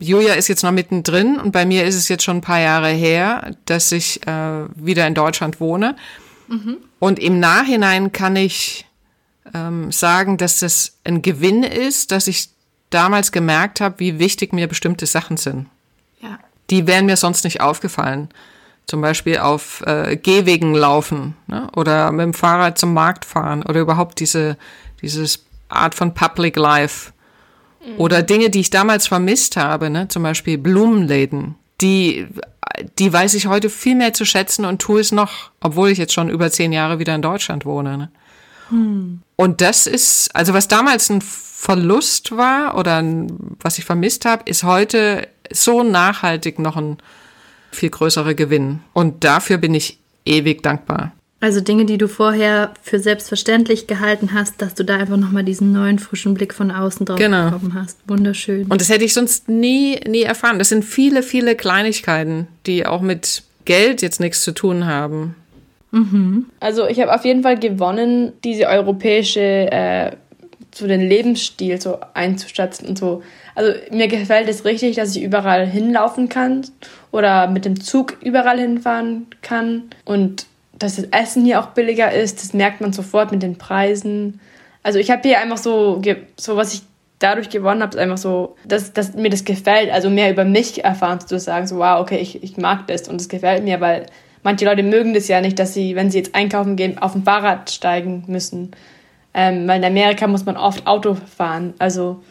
[0.00, 2.88] Julia ist jetzt noch mittendrin und bei mir ist es jetzt schon ein paar Jahre
[2.88, 5.94] her, dass ich äh, wieder in Deutschland wohne.
[6.48, 6.78] Mhm.
[6.98, 8.86] Und im Nachhinein kann ich
[9.54, 12.50] ähm, sagen, dass das ein Gewinn ist, dass ich
[12.90, 15.66] damals gemerkt habe, wie wichtig mir bestimmte Sachen sind.
[16.20, 16.38] Ja.
[16.70, 18.28] Die wären mir sonst nicht aufgefallen.
[18.86, 21.68] Zum Beispiel auf äh, Gehwegen laufen ne?
[21.74, 24.56] oder mit dem Fahrrad zum Markt fahren oder überhaupt diese
[25.02, 27.12] dieses Art von Public Life.
[27.98, 30.08] Oder Dinge, die ich damals vermisst habe, ne?
[30.08, 31.54] zum Beispiel Blumenläden.
[31.80, 32.26] Die,
[32.98, 36.12] die weiß ich heute viel mehr zu schätzen und tue es noch, obwohl ich jetzt
[36.12, 37.98] schon über zehn Jahre wieder in Deutschland wohne.
[37.98, 38.10] Ne?
[39.36, 44.42] Und das ist, also was damals ein Verlust war oder ein, was ich vermisst habe,
[44.46, 46.98] ist heute so nachhaltig noch ein
[47.70, 48.80] viel größerer Gewinn.
[48.92, 51.12] Und dafür bin ich ewig dankbar.
[51.38, 55.70] Also Dinge, die du vorher für selbstverständlich gehalten hast, dass du da einfach nochmal diesen
[55.72, 57.50] neuen frischen Blick von außen drauf Genau.
[57.50, 57.98] bekommen hast.
[58.08, 58.66] Wunderschön.
[58.68, 60.58] Und das hätte ich sonst nie, nie erfahren.
[60.58, 65.34] Das sind viele, viele Kleinigkeiten, die auch mit Geld jetzt nichts zu tun haben.
[66.60, 70.12] Also ich habe auf jeden Fall gewonnen, diese europäische, äh,
[70.74, 73.22] so den Lebensstil so einzuschätzen und so.
[73.54, 76.66] Also mir gefällt es richtig, dass ich überall hinlaufen kann
[77.12, 80.44] oder mit dem Zug überall hinfahren kann und
[80.78, 84.40] dass das Essen hier auch billiger ist, das merkt man sofort mit den Preisen.
[84.82, 86.00] Also ich habe hier einfach so,
[86.38, 86.82] so was ich
[87.18, 90.84] dadurch gewonnen habe, ist einfach so, dass, dass mir das gefällt, also mehr über mich
[90.84, 94.06] erfahren sozusagen, so wow, okay, ich, ich mag das und es gefällt mir, weil
[94.42, 97.24] manche Leute mögen das ja nicht, dass sie, wenn sie jetzt einkaufen gehen, auf ein
[97.24, 98.72] Fahrrad steigen müssen.
[99.32, 101.74] Ähm, weil in Amerika muss man oft Auto fahren.
[101.78, 102.22] Also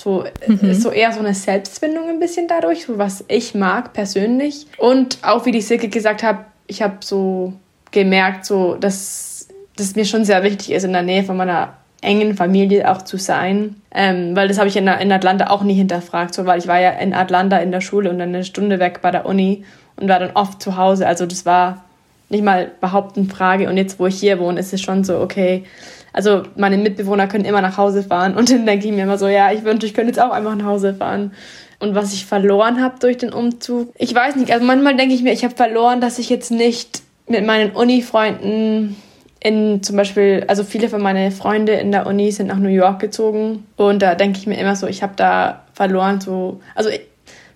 [0.00, 0.24] so
[0.62, 4.66] ist so eher so eine Selbstfindung ein bisschen dadurch, so was ich mag persönlich.
[4.78, 7.52] Und auch wie die Silke gesagt hat, ich habe so
[7.90, 12.34] gemerkt, so dass das mir schon sehr wichtig ist, in der Nähe von meiner engen
[12.34, 13.76] Familie auch zu sein.
[13.92, 16.80] Ähm, weil das habe ich in, in Atlanta auch nie hinterfragt, so weil ich war
[16.80, 19.64] ja in Atlanta in der Schule und dann eine Stunde weg bei der Uni
[19.96, 21.06] und war dann oft zu Hause.
[21.06, 21.84] Also das war
[22.28, 23.68] nicht mal überhaupt eine Frage.
[23.68, 25.64] Und jetzt, wo ich hier wohne, ist es schon so, okay.
[26.12, 29.28] Also meine Mitbewohner können immer nach Hause fahren und dann denke ich mir immer so,
[29.28, 31.32] ja, ich wünsche, ich könnte jetzt auch einfach nach Hause fahren.
[31.78, 35.22] Und was ich verloren habe durch den Umzug, ich weiß nicht, also manchmal denke ich
[35.22, 38.96] mir, ich habe verloren, dass ich jetzt nicht mit meinen Uni-Freunden
[39.42, 43.00] in zum Beispiel, also viele von meinen Freunde in der Uni sind nach New York
[43.00, 46.90] gezogen und da denke ich mir immer so, ich habe da verloren, so, also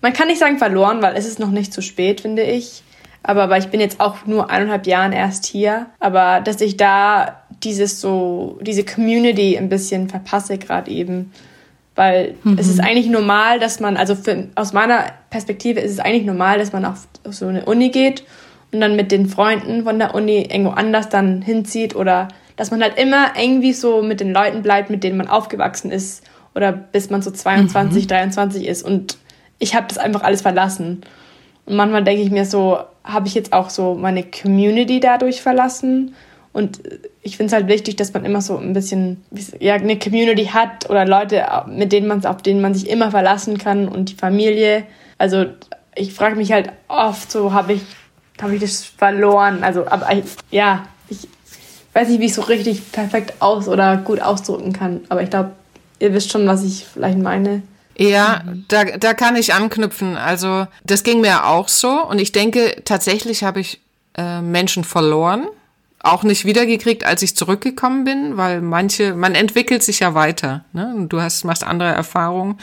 [0.01, 2.81] man kann nicht sagen verloren, weil es ist noch nicht zu spät, finde ich.
[3.21, 5.87] Aber weil ich bin jetzt auch nur eineinhalb Jahren erst hier.
[5.99, 11.33] Aber dass ich da dieses so, diese Community ein bisschen verpasse gerade eben.
[11.95, 16.25] Weil es ist eigentlich normal, dass man, also für, aus meiner Perspektive ist es eigentlich
[16.25, 18.25] normal, dass man auf, auf so eine Uni geht
[18.75, 22.81] und dann mit den Freunden von der Uni irgendwo anders dann hinzieht oder dass man
[22.81, 27.09] halt immer irgendwie so mit den Leuten bleibt, mit denen man aufgewachsen ist oder bis
[27.09, 29.17] man so 22, 23 ist und
[29.59, 31.01] ich habe das einfach alles verlassen.
[31.65, 36.13] Und manchmal denke ich mir so, habe ich jetzt auch so meine Community dadurch verlassen?
[36.51, 36.81] Und
[37.21, 39.23] ich finde es halt wichtig, dass man immer so ein bisschen
[39.59, 43.57] ja, eine Community hat oder Leute, mit denen man auf denen man sich immer verlassen
[43.57, 44.83] kann und die Familie.
[45.17, 45.45] Also
[45.95, 47.81] ich frage mich halt oft so, habe ich,
[48.41, 49.63] habe ich das verloren?
[49.63, 51.27] Also, aber ich, ja, ich
[51.93, 55.01] weiß nicht, wie ich so richtig perfekt aus oder gut ausdrücken kann.
[55.09, 55.51] Aber ich glaube,
[55.99, 57.63] ihr wisst schon, was ich vielleicht meine.
[57.97, 60.17] Ja, da, da kann ich anknüpfen.
[60.17, 63.79] Also das ging mir auch so und ich denke, tatsächlich habe ich
[64.17, 65.47] äh, Menschen verloren,
[65.99, 70.65] auch nicht wiedergekriegt, als ich zurückgekommen bin, weil manche, man entwickelt sich ja weiter.
[70.73, 70.93] Ne?
[70.95, 72.59] Und du hast, machst andere Erfahrungen.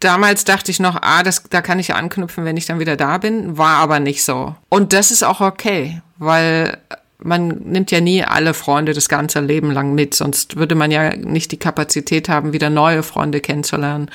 [0.00, 3.18] Damals dachte ich noch, ah, das, da kann ich anknüpfen, wenn ich dann wieder da
[3.18, 4.54] bin, war aber nicht so.
[4.70, 6.78] Und das ist auch okay, weil
[7.22, 11.14] man nimmt ja nie alle Freunde das ganze Leben lang mit, sonst würde man ja
[11.14, 14.10] nicht die Kapazität haben, wieder neue Freunde kennenzulernen.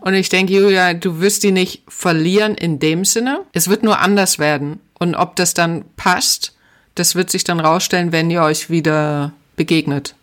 [0.00, 3.40] Und ich denke, Julia, du wirst die nicht verlieren in dem Sinne.
[3.52, 4.80] Es wird nur anders werden.
[4.98, 6.54] Und ob das dann passt,
[6.94, 10.14] das wird sich dann rausstellen, wenn ihr euch wieder begegnet.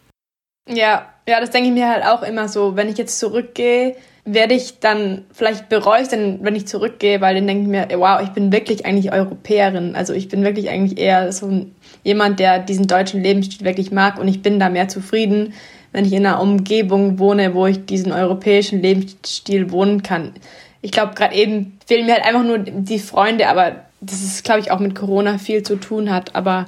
[0.69, 2.75] Ja, ja, das denke ich mir halt auch immer so.
[2.75, 7.35] Wenn ich jetzt zurückgehe, werde ich dann, vielleicht bereue ich dann, wenn ich zurückgehe, weil
[7.35, 9.95] dann denke ich mir, wow, ich bin wirklich eigentlich Europäerin.
[9.95, 11.65] Also ich bin wirklich eigentlich eher so
[12.03, 15.53] jemand, der diesen deutschen Lebensstil wirklich mag und ich bin da mehr zufrieden,
[15.91, 20.33] wenn ich in einer Umgebung wohne, wo ich diesen europäischen Lebensstil wohnen kann.
[20.81, 24.59] Ich glaube, gerade eben fehlen mir halt einfach nur die Freunde, aber das ist, glaube
[24.59, 26.35] ich, auch mit Corona viel zu tun hat.
[26.35, 26.65] Aber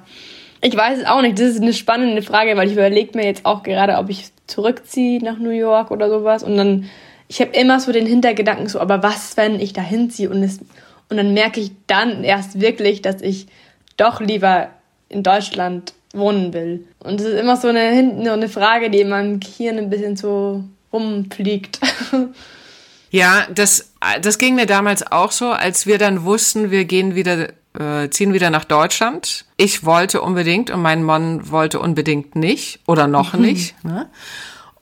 [0.61, 1.37] ich weiß es auch nicht.
[1.37, 5.23] Das ist eine spannende Frage, weil ich überlege mir jetzt auch gerade, ob ich zurückziehe
[5.23, 6.43] nach New York oder sowas.
[6.43, 6.85] Und dann,
[7.27, 10.59] ich habe immer so den Hintergedanken so, aber was, wenn ich da hinziehe und es,
[11.09, 13.47] und dann merke ich dann erst wirklich, dass ich
[13.97, 14.69] doch lieber
[15.09, 16.87] in Deutschland wohnen will.
[16.99, 20.15] Und es ist immer so eine, hinten eine Frage, die in meinem Gehirn ein bisschen
[20.15, 21.79] so rumfliegt.
[23.11, 27.47] Ja, das, das ging mir damals auch so, als wir dann wussten, wir gehen wieder,
[27.79, 29.45] äh, ziehen wieder nach Deutschland.
[29.55, 33.81] Ich wollte unbedingt und mein Mann wollte unbedingt nicht oder noch nicht.
[33.85, 34.09] Ne?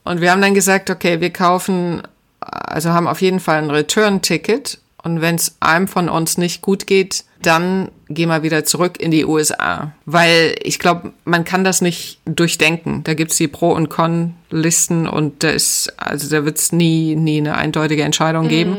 [0.03, 2.01] Und wir haben dann gesagt, okay, wir kaufen
[2.43, 4.79] also haben auf jeden Fall ein Return-Ticket.
[5.03, 9.11] Und wenn es einem von uns nicht gut geht, dann geh mal wieder zurück in
[9.11, 9.91] die USA.
[10.05, 13.03] Weil ich glaube, man kann das nicht durchdenken.
[13.03, 17.55] Da gibt's die Pro- und Con-Listen und da ist, also da wird's nie, nie eine
[17.55, 18.77] eindeutige Entscheidung geben.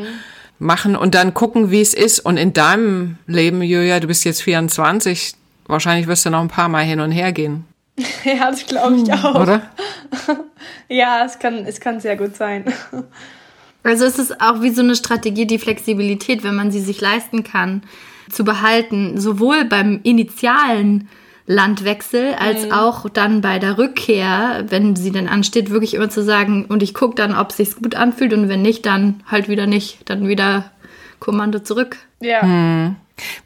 [0.59, 2.21] Machen und dann gucken, wie es ist.
[2.21, 5.35] Und in deinem Leben, Julia, du bist jetzt 24,
[5.67, 7.67] wahrscheinlich wirst du noch ein paar Mal hin und her gehen.
[8.25, 9.35] ja, das glaube ich auch.
[9.35, 9.63] Oder?
[10.89, 12.65] Ja, es kann, es kann sehr gut sein.
[13.85, 17.45] Also es ist auch wie so eine Strategie, die Flexibilität, wenn man sie sich leisten
[17.45, 17.83] kann,
[18.31, 21.09] zu behalten, sowohl beim initialen
[21.47, 26.65] Landwechsel als auch dann bei der Rückkehr, wenn sie dann ansteht, wirklich immer zu sagen,
[26.65, 29.67] und ich gucke dann, ob es sich gut anfühlt und wenn nicht, dann halt wieder
[29.67, 30.71] nicht, dann wieder
[31.21, 31.99] Kommando zurück.
[32.21, 32.95] Ja.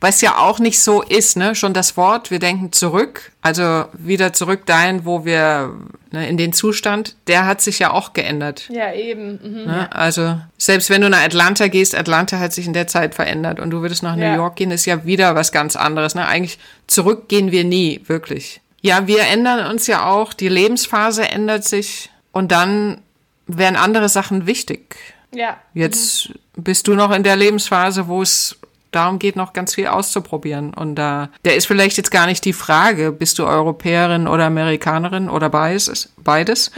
[0.01, 1.55] Was ja auch nicht so ist, ne?
[1.55, 5.75] Schon das Wort, wir denken zurück, also wieder zurück dahin, wo wir,
[6.11, 8.69] ne, in den Zustand, der hat sich ja auch geändert.
[8.71, 9.39] Ja, eben.
[9.43, 9.65] Mhm.
[9.67, 9.93] Ne?
[9.93, 13.71] Also selbst wenn du nach Atlanta gehst, Atlanta hat sich in der Zeit verändert und
[13.71, 14.31] du würdest nach Ja.
[14.31, 16.15] New York gehen, ist ja wieder was ganz anderes.
[16.15, 16.27] Ne?
[16.27, 18.61] Eigentlich zurück gehen wir nie, wirklich.
[18.81, 23.03] Ja, wir ändern uns ja auch, die Lebensphase ändert sich und dann
[23.47, 24.97] werden andere Sachen wichtig.
[25.35, 25.59] Ja.
[25.75, 28.57] Jetzt bist du noch in der Lebensphase, wo es
[28.91, 30.75] darum geht, noch ganz viel auszuprobieren.
[30.75, 35.29] Und da, der ist vielleicht jetzt gar nicht die Frage, bist du Europäerin oder Amerikanerin
[35.29, 36.13] oder beides?
[36.17, 36.71] beides?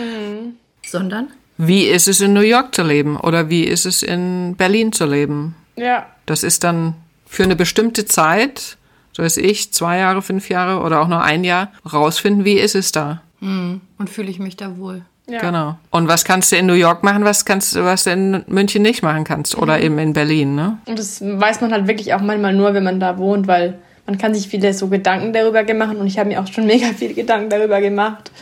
[0.86, 1.28] Sondern?
[1.56, 5.04] Wie ist es in New York zu leben oder wie ist es in Berlin zu
[5.04, 5.56] leben?
[5.76, 6.06] Ja.
[6.26, 6.94] Das ist dann
[7.26, 8.78] für eine bestimmte Zeit,
[9.12, 12.74] so weiß ich, zwei Jahre, fünf Jahre oder auch nur ein Jahr, rausfinden, wie ist
[12.74, 13.22] es da.
[13.40, 15.04] Und fühle ich mich da wohl.
[15.30, 15.40] Ja.
[15.40, 15.78] Genau.
[15.90, 18.82] Und was kannst du in New York machen, was kannst du, was du in München
[18.82, 20.78] nicht machen kannst oder eben in Berlin, ne?
[20.86, 24.18] Und das weiß man halt wirklich auch manchmal nur, wenn man da wohnt, weil man
[24.18, 27.14] kann sich viele so Gedanken darüber gemacht und ich habe mir auch schon mega viele
[27.14, 28.32] Gedanken darüber gemacht.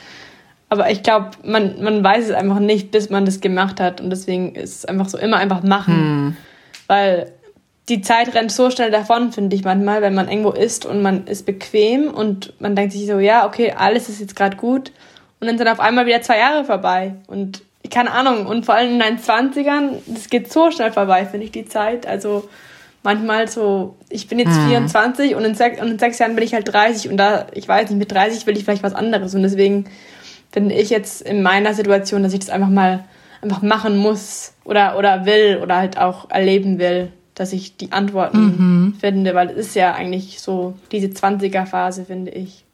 [0.70, 4.01] Aber ich glaube, man, man weiß es einfach nicht, bis man das gemacht hat.
[4.01, 6.37] Und deswegen ist es einfach so immer einfach machen.
[6.88, 7.33] Weil
[7.88, 11.27] die Zeit rennt so schnell davon, finde ich manchmal, wenn man irgendwo ist und man
[11.27, 14.92] ist bequem und man denkt sich so, ja, okay, alles ist jetzt gerade gut.
[15.40, 17.14] Und dann sind auf einmal wieder zwei Jahre vorbei.
[17.27, 21.46] Und keine Ahnung, und vor allem in deinen 20ern, das geht so schnell vorbei, finde
[21.46, 22.07] ich, die Zeit.
[22.07, 22.48] Also
[23.03, 26.55] manchmal so, ich bin jetzt 24 und in, sech, und in sechs Jahren bin ich
[26.55, 29.35] halt 30 und da, ich weiß nicht, mit 30 will ich vielleicht was anderes.
[29.35, 29.87] Und deswegen
[30.51, 33.05] finde ich jetzt in meiner Situation, dass ich das einfach mal
[33.40, 38.96] einfach machen muss oder, oder will oder halt auch erleben will, dass ich die Antworten
[39.01, 42.64] finde, weil es ist ja eigentlich so diese 20er-Phase, finde ich.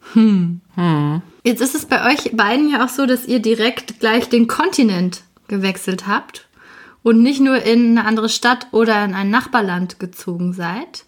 [1.46, 5.24] Jetzt ist es bei euch beiden ja auch so, dass ihr direkt gleich den Kontinent
[5.46, 6.48] gewechselt habt
[7.02, 11.04] und nicht nur in eine andere Stadt oder in ein Nachbarland gezogen seid.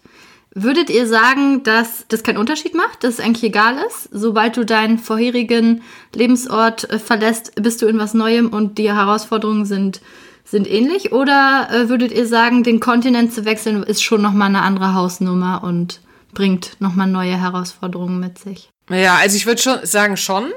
[0.53, 4.09] Würdet ihr sagen, dass das keinen Unterschied macht, dass es eigentlich egal ist?
[4.11, 5.81] Sobald du deinen vorherigen
[6.13, 10.01] Lebensort äh, verlässt, bist du in was Neuem und die Herausforderungen sind,
[10.45, 11.13] sind ähnlich?
[11.13, 15.63] Oder äh, würdet ihr sagen, den Kontinent zu wechseln ist schon nochmal eine andere Hausnummer
[15.63, 15.99] und
[16.33, 18.69] bringt nochmal neue Herausforderungen mit sich?
[18.89, 20.51] Ja, also ich würde schon sagen schon,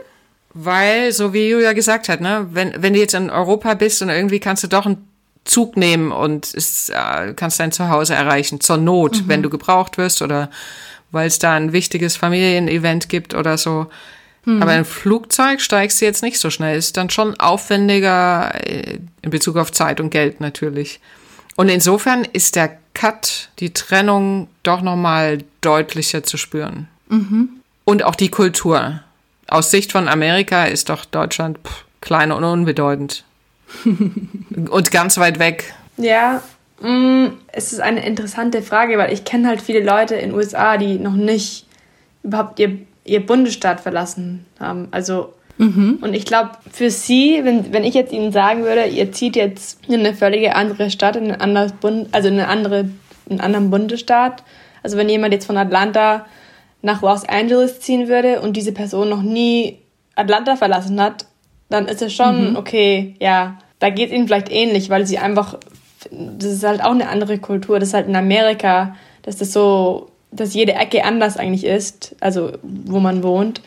[0.52, 4.08] weil, so wie Julia gesagt hat, ne, wenn, wenn du jetzt in Europa bist und
[4.08, 5.08] irgendwie kannst du doch einen
[5.44, 10.22] Zug nehmen und ist, äh, kannst dein Zuhause erreichen, zur Not, wenn du gebraucht wirst
[10.22, 10.50] oder
[11.12, 13.88] weil es da ein wichtiges Familienevent gibt oder so.
[14.60, 16.78] Aber ein Flugzeug steigst du jetzt nicht so schnell.
[16.78, 21.00] Ist dann schon aufwendiger äh, in Bezug auf Zeit und Geld natürlich.
[21.56, 26.88] Und insofern ist der Cut, die Trennung doch nochmal deutlicher zu spüren.
[27.90, 29.00] Und auch die Kultur.
[29.48, 33.24] Aus Sicht von Amerika ist doch Deutschland pff, klein und unbedeutend.
[33.85, 35.74] und ganz weit weg.
[35.96, 36.40] Ja,
[36.81, 40.76] mh, es ist eine interessante Frage, weil ich kenne halt viele Leute in den USA,
[40.76, 41.66] die noch nicht
[42.22, 44.87] überhaupt ihr, ihr Bundesstaat verlassen haben.
[44.92, 49.35] Also, und ich glaube, für sie, wenn, wenn ich jetzt ihnen sagen würde, ihr zieht
[49.35, 52.88] jetzt in eine völlige andere Stadt, in ein anderes Bund, also in eine andere,
[53.26, 54.44] in einen anderen Bundesstaat.
[54.85, 56.24] Also wenn jemand jetzt von Atlanta
[56.82, 59.78] nach Los Angeles ziehen würde und diese Person noch nie
[60.16, 61.26] Atlanta verlassen hat,
[61.68, 65.58] dann ist es schon okay, ja, da geht es ihnen vielleicht ähnlich, weil sie einfach,
[66.10, 70.10] das ist halt auch eine andere Kultur, das ist halt in Amerika, dass das so,
[70.32, 73.60] dass jede Ecke anders eigentlich ist, also wo man wohnt.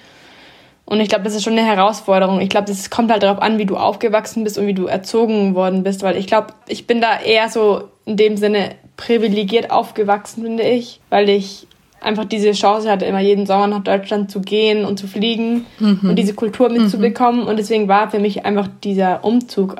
[0.85, 2.41] Und ich glaube, das ist schon eine Herausforderung.
[2.41, 5.55] Ich glaube, das kommt halt darauf an, wie du aufgewachsen bist und wie du erzogen
[5.55, 10.43] worden bist, weil ich glaube, ich bin da eher so in dem Sinne privilegiert aufgewachsen,
[10.43, 11.67] finde ich, weil ich
[12.03, 16.15] einfach diese Chance hatte, immer jeden Sommer nach Deutschland zu gehen und zu fliegen und
[16.17, 17.43] diese Kultur mitzubekommen.
[17.43, 19.77] Und deswegen war für mich einfach dieser Umzug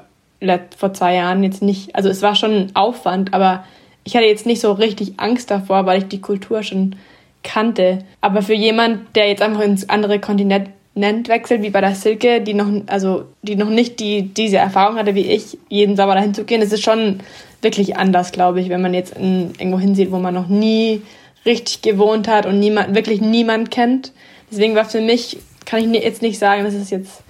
[0.77, 3.63] vor zwei Jahren jetzt nicht, also es war schon ein Aufwand, aber
[4.03, 6.95] ich hatte jetzt nicht so richtig Angst davor, weil ich die Kultur schon
[7.43, 7.99] kannte.
[8.21, 12.53] Aber für jemand, der jetzt einfach ins andere Kontinent wechselt, wie bei der Silke, die
[12.53, 16.43] noch, also, die noch nicht die, diese Erfahrung hatte wie ich, jeden Sommer dahin zu
[16.43, 16.61] gehen.
[16.61, 17.19] Es ist schon
[17.61, 21.01] wirklich anders, glaube ich, wenn man jetzt in, irgendwo hinsieht, wo man noch nie
[21.45, 24.11] richtig gewohnt hat und niemand, wirklich niemand kennt.
[24.51, 27.23] Deswegen war für mich, kann ich jetzt nicht sagen, dass es jetzt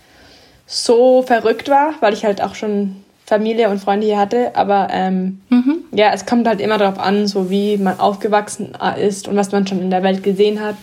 [0.66, 4.56] so verrückt war, weil ich halt auch schon Familie und Freunde hier hatte.
[4.56, 5.86] Aber ähm, mhm.
[5.92, 9.66] ja, es kommt halt immer darauf an, so wie man aufgewachsen ist und was man
[9.66, 10.76] schon in der Welt gesehen hat.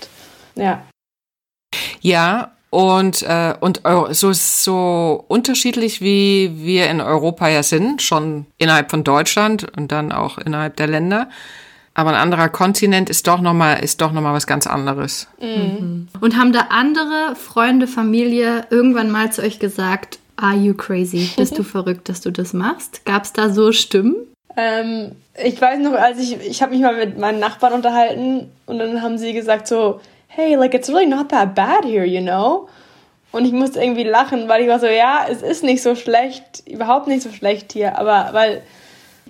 [0.54, 0.82] Ja.
[2.00, 8.90] Ja, und, äh, und so, so unterschiedlich wie wir in Europa ja sind, schon innerhalb
[8.90, 11.28] von Deutschland und dann auch innerhalb der Länder.
[12.00, 15.28] Aber ein anderer Kontinent ist doch nochmal, ist doch noch mal was ganz anderes.
[15.38, 16.08] Mhm.
[16.18, 21.28] Und haben da andere Freunde, Familie irgendwann mal zu euch gesagt, are you crazy?
[21.36, 23.04] Bist du verrückt, dass du das machst?
[23.04, 24.16] Gab es da so Stimmen?
[24.56, 25.12] Ähm,
[25.44, 29.02] ich weiß noch, als ich, ich habe mich mal mit meinen Nachbarn unterhalten und dann
[29.02, 32.66] haben sie gesagt so, hey, like it's really not that bad here, you know?
[33.30, 36.62] Und ich musste irgendwie lachen, weil ich war so, ja, es ist nicht so schlecht,
[36.66, 38.62] überhaupt nicht so schlecht hier, aber weil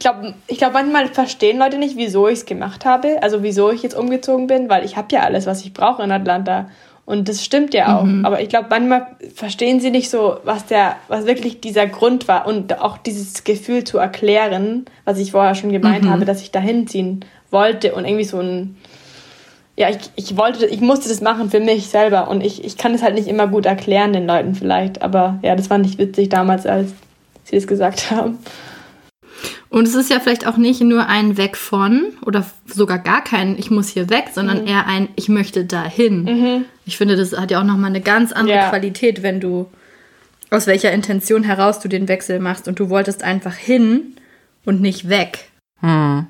[0.01, 3.71] ich glaube, ich glaub, manchmal verstehen Leute nicht, wieso ich es gemacht habe, also wieso
[3.71, 6.71] ich jetzt umgezogen bin, weil ich habe ja alles, was ich brauche in Atlanta.
[7.05, 8.05] Und das stimmt ja auch.
[8.05, 8.25] Mhm.
[8.25, 12.47] Aber ich glaube, manchmal verstehen sie nicht so, was der, was wirklich dieser Grund war
[12.47, 16.11] und auch dieses Gefühl zu erklären, was ich vorher schon gemeint mhm.
[16.11, 18.79] habe, dass ich dahin ziehen wollte und irgendwie so ein,
[19.77, 22.95] ja, ich, ich wollte, ich musste das machen für mich selber und ich, ich kann
[22.95, 26.31] es halt nicht immer gut erklären den Leuten vielleicht, aber ja, das fand ich witzig
[26.31, 26.93] damals, als
[27.45, 28.39] sie das gesagt haben.
[29.69, 33.57] Und es ist ja vielleicht auch nicht nur ein Weg von oder sogar gar kein
[33.59, 34.69] Ich muss hier weg, sondern mhm.
[34.69, 36.25] eher ein Ich möchte dahin.
[36.25, 36.65] Mhm.
[36.87, 38.69] Ich finde, das hat ja auch nochmal eine ganz andere ja.
[38.69, 39.71] Qualität, wenn du
[40.51, 44.17] aus welcher Intention heraus du den Wechsel machst und du wolltest einfach hin
[44.65, 45.51] und nicht weg.
[45.81, 46.27] Hm.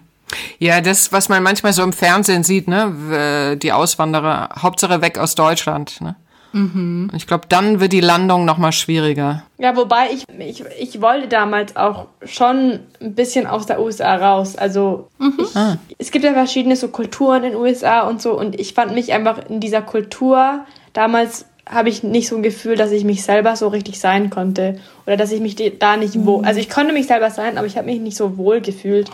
[0.59, 5.35] Ja, das, was man manchmal so im Fernsehen sieht, ne, die Auswanderer, Hauptsache weg aus
[5.35, 6.15] Deutschland, ne?
[6.53, 7.11] Mhm.
[7.15, 9.45] Ich glaube, dann wird die Landung noch mal schwieriger.
[9.59, 14.57] Ja, wobei ich, ich, ich wollte damals auch schon ein bisschen aus der USA raus.
[14.57, 15.35] Also mhm.
[15.39, 15.79] ich, ah.
[15.99, 19.13] es gibt ja verschiedene so Kulturen in den USA und so und ich fand mich
[19.13, 23.55] einfach in dieser Kultur damals habe ich nicht so ein Gefühl, dass ich mich selber
[23.55, 26.45] so richtig sein konnte oder dass ich mich da nicht wohl, mhm.
[26.45, 29.11] also ich konnte mich selber sein, aber ich habe mich nicht so wohl gefühlt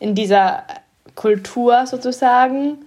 [0.00, 0.64] in dieser
[1.14, 2.78] Kultur sozusagen.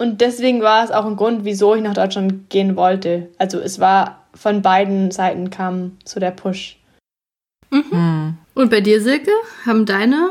[0.00, 3.28] Und deswegen war es auch ein Grund, wieso ich nach Deutschland gehen wollte.
[3.36, 6.78] Also es war von beiden Seiten kam so der Push.
[7.70, 7.84] Mhm.
[7.90, 8.38] Hm.
[8.54, 9.30] Und bei dir, Silke,
[9.66, 10.30] haben deine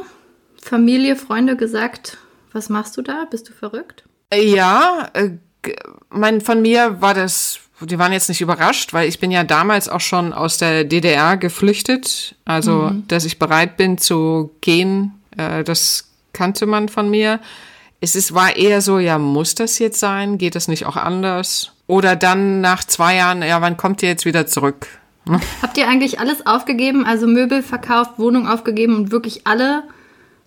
[0.60, 2.18] Familie, Freunde gesagt,
[2.52, 3.28] was machst du da?
[3.30, 4.06] Bist du verrückt?
[4.34, 5.34] Ja, äh,
[6.10, 9.88] mein, von mir war das, die waren jetzt nicht überrascht, weil ich bin ja damals
[9.88, 12.34] auch schon aus der DDR geflüchtet.
[12.44, 13.08] Also, mhm.
[13.08, 17.40] dass ich bereit bin zu gehen, äh, das kannte man von mir.
[18.02, 20.38] Es ist, war eher so, ja, muss das jetzt sein?
[20.38, 21.74] Geht das nicht auch anders?
[21.88, 24.88] Oder dann nach zwei Jahren, ja, wann kommt ihr jetzt wieder zurück?
[25.62, 29.84] Habt ihr eigentlich alles aufgegeben, also Möbel verkauft, Wohnung aufgegeben und wirklich alle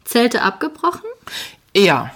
[0.05, 1.09] Zelte abgebrochen?
[1.77, 2.11] Ja.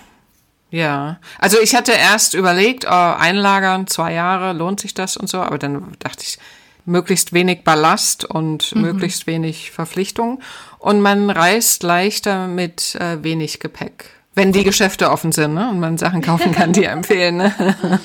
[0.71, 1.19] Ja.
[1.39, 5.59] Also ich hatte erst überlegt, oh, einlagern, zwei Jahre, lohnt sich das und so, aber
[5.59, 6.39] dann dachte ich,
[6.87, 8.83] möglichst wenig Ballast und mhm.
[8.83, 10.41] möglichst wenig Verpflichtung.
[10.79, 14.16] Und man reist leichter mit äh, wenig Gepäck.
[14.37, 15.71] Wenn die Geschäfte offen sind ne?
[15.71, 17.39] und man Sachen kaufen kann, die empfehlen.
[17.39, 17.53] Ne?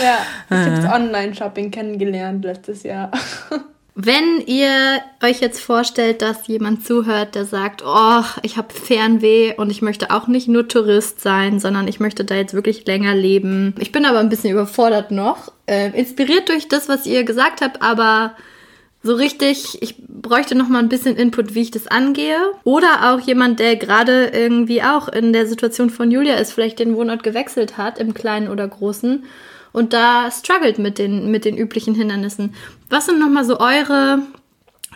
[0.00, 0.18] Ja,
[0.48, 3.10] ich habe Online-Shopping kennengelernt letztes Jahr.
[3.96, 9.70] Wenn ihr euch jetzt vorstellt, dass jemand zuhört, der sagt, oh, ich habe Fernweh und
[9.70, 13.74] ich möchte auch nicht nur Tourist sein, sondern ich möchte da jetzt wirklich länger leben.
[13.80, 17.82] Ich bin aber ein bisschen überfordert noch, äh, inspiriert durch das, was ihr gesagt habt,
[17.82, 18.36] aber
[19.02, 22.38] so richtig, ich bräuchte noch mal ein bisschen Input, wie ich das angehe.
[22.64, 26.96] Oder auch jemand, der gerade irgendwie auch in der Situation von Julia ist, vielleicht den
[26.96, 29.24] Wohnort gewechselt hat, im Kleinen oder Großen
[29.72, 32.54] und da struggelt mit den, mit den üblichen Hindernissen.
[32.88, 34.20] Was sind nochmal so eure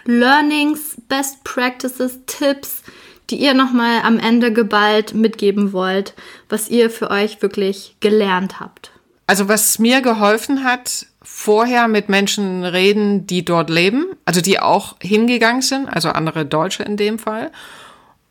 [0.04, 2.82] Learnings, Best Practices, Tipps,
[3.30, 6.14] die ihr nochmal am Ende geballt mitgeben wollt,
[6.48, 8.92] was ihr für euch wirklich gelernt habt?
[9.26, 14.96] Also was mir geholfen hat, vorher mit Menschen reden, die dort leben, also die auch
[15.02, 17.50] hingegangen sind, also andere Deutsche in dem Fall,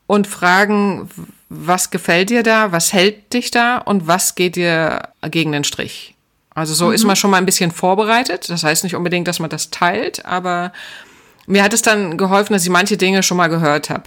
[0.08, 1.10] und fragen,
[1.50, 6.16] was gefällt dir da, was hält dich da und was geht dir gegen den Strich?
[6.52, 6.94] Also so mhm.
[6.94, 8.50] ist man schon mal ein bisschen vorbereitet.
[8.50, 10.72] Das heißt nicht unbedingt, dass man das teilt, aber
[11.48, 14.04] mir hat es dann geholfen, dass ich manche Dinge schon mal gehört habe.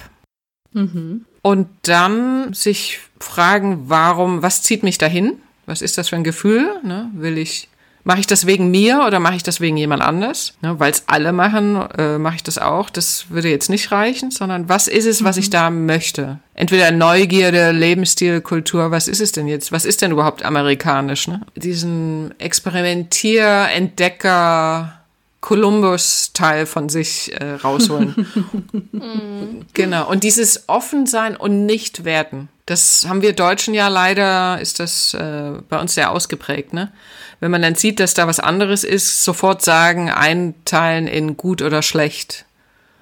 [0.72, 1.26] Mhm.
[1.42, 5.40] Und dann sich fragen, warum, was zieht mich dahin?
[5.66, 6.80] Was ist das für ein Gefühl?
[6.82, 7.10] Ne?
[7.14, 7.68] Will ich
[8.04, 10.54] Mache ich das wegen mir oder mache ich das wegen jemand anders?
[10.62, 12.90] Ne, Weil es alle machen, äh, mache ich das auch.
[12.90, 15.52] Das würde jetzt nicht reichen, sondern was ist es, was ich mhm.
[15.52, 16.38] da möchte?
[16.54, 19.72] Entweder Neugierde, Lebensstil, Kultur, was ist es denn jetzt?
[19.72, 21.28] Was ist denn überhaupt amerikanisch?
[21.28, 21.42] Ne?
[21.56, 24.98] Diesen Experimentier, Entdecker,
[25.40, 28.26] Columbus-Teil von sich äh, rausholen.
[29.74, 30.10] genau.
[30.10, 32.48] Und dieses Offensein und nicht werten.
[32.66, 36.92] Das haben wir Deutschen ja leider, ist das äh, bei uns sehr ausgeprägt, ne?
[37.40, 41.82] Wenn man dann sieht, dass da was anderes ist, sofort sagen, einteilen in gut oder
[41.82, 42.44] schlecht.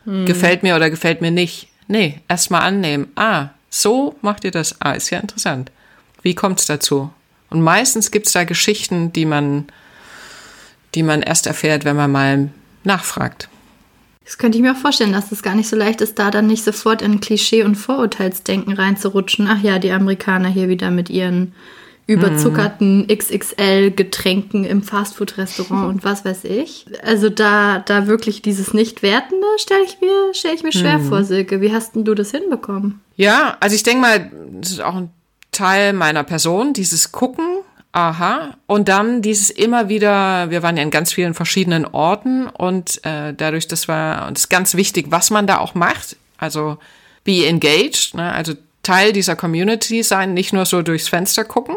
[0.05, 0.27] Hm.
[0.27, 1.69] Gefällt mir oder gefällt mir nicht.
[1.89, 3.09] Nee, erstmal annehmen.
[3.17, 4.81] Ah, so macht ihr das.
[4.81, 5.73] Ah, ist ja interessant.
[6.23, 7.11] Wie kommt's dazu?
[7.49, 9.67] Und meistens gibt's da Geschichten, die man
[10.97, 12.49] die man erst erfährt, wenn man mal
[12.83, 13.49] nachfragt.
[14.25, 16.49] Das könnte ich mir auch vorstellen, dass es gar nicht so leicht ist, da dann
[16.49, 19.47] nicht sofort in Klischee- und Vorurteilsdenken reinzurutschen.
[19.49, 21.55] Ach ja, die Amerikaner hier wieder mit ihren
[22.07, 26.87] überzuckerten XXL-Getränken im Fastfood-Restaurant und was weiß ich.
[27.03, 31.09] Also da, da wirklich dieses Nicht-Wertende stelle ich mir, stell ich mir schwer mhm.
[31.09, 31.61] vor, Silke.
[31.61, 33.01] Wie hast denn du das hinbekommen?
[33.17, 34.31] Ja, also ich denke mal,
[34.61, 35.11] das ist auch ein
[35.51, 37.45] Teil meiner Person, dieses Gucken
[37.97, 38.59] Aha.
[38.67, 43.33] Und dann dieses immer wieder, wir waren ja in ganz vielen verschiedenen Orten und äh,
[43.33, 46.19] dadurch, das war uns ganz wichtig, was man da auch macht.
[46.37, 46.77] Also
[47.25, 48.31] be engaged, ne?
[48.33, 48.53] also
[48.83, 51.77] Teil dieser Community sein, nicht nur so durchs Fenster gucken,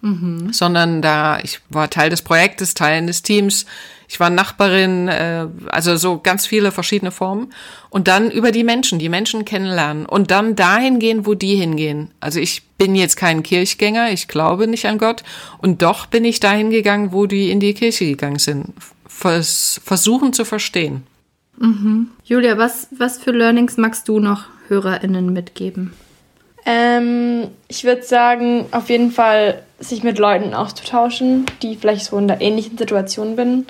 [0.00, 0.52] mhm.
[0.52, 3.66] sondern da, ich war Teil des Projektes, Teil des Teams,
[4.10, 7.52] ich war Nachbarin, äh, also so ganz viele verschiedene Formen.
[7.90, 12.10] Und dann über die Menschen, die Menschen kennenlernen und dann dahin gehen, wo die hingehen.
[12.18, 15.22] Also ich bin jetzt kein Kirchgänger, ich glaube nicht an Gott.
[15.58, 18.72] Und doch bin ich dahin gegangen, wo die in die Kirche gegangen sind.
[19.06, 21.04] Vers versuchen zu verstehen.
[21.58, 22.08] Mhm.
[22.24, 25.92] Julia, was, was für Learnings magst du noch HörerInnen mitgeben?
[26.66, 32.28] Ähm, ich würde sagen, auf jeden Fall sich mit Leuten auszutauschen, die vielleicht so in
[32.28, 33.66] der ähnlichen Situation bin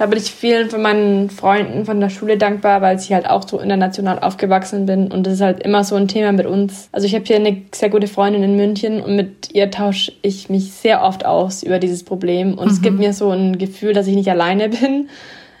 [0.00, 3.46] da bin ich vielen von meinen Freunden von der Schule dankbar, weil ich halt auch
[3.46, 6.88] so international aufgewachsen bin und das ist halt immer so ein Thema mit uns.
[6.90, 10.48] Also ich habe hier eine sehr gute Freundin in München und mit ihr tausche ich
[10.48, 12.72] mich sehr oft aus über dieses Problem und mhm.
[12.72, 13.00] es gibt mhm.
[13.02, 15.10] mir so ein Gefühl, dass ich nicht alleine bin.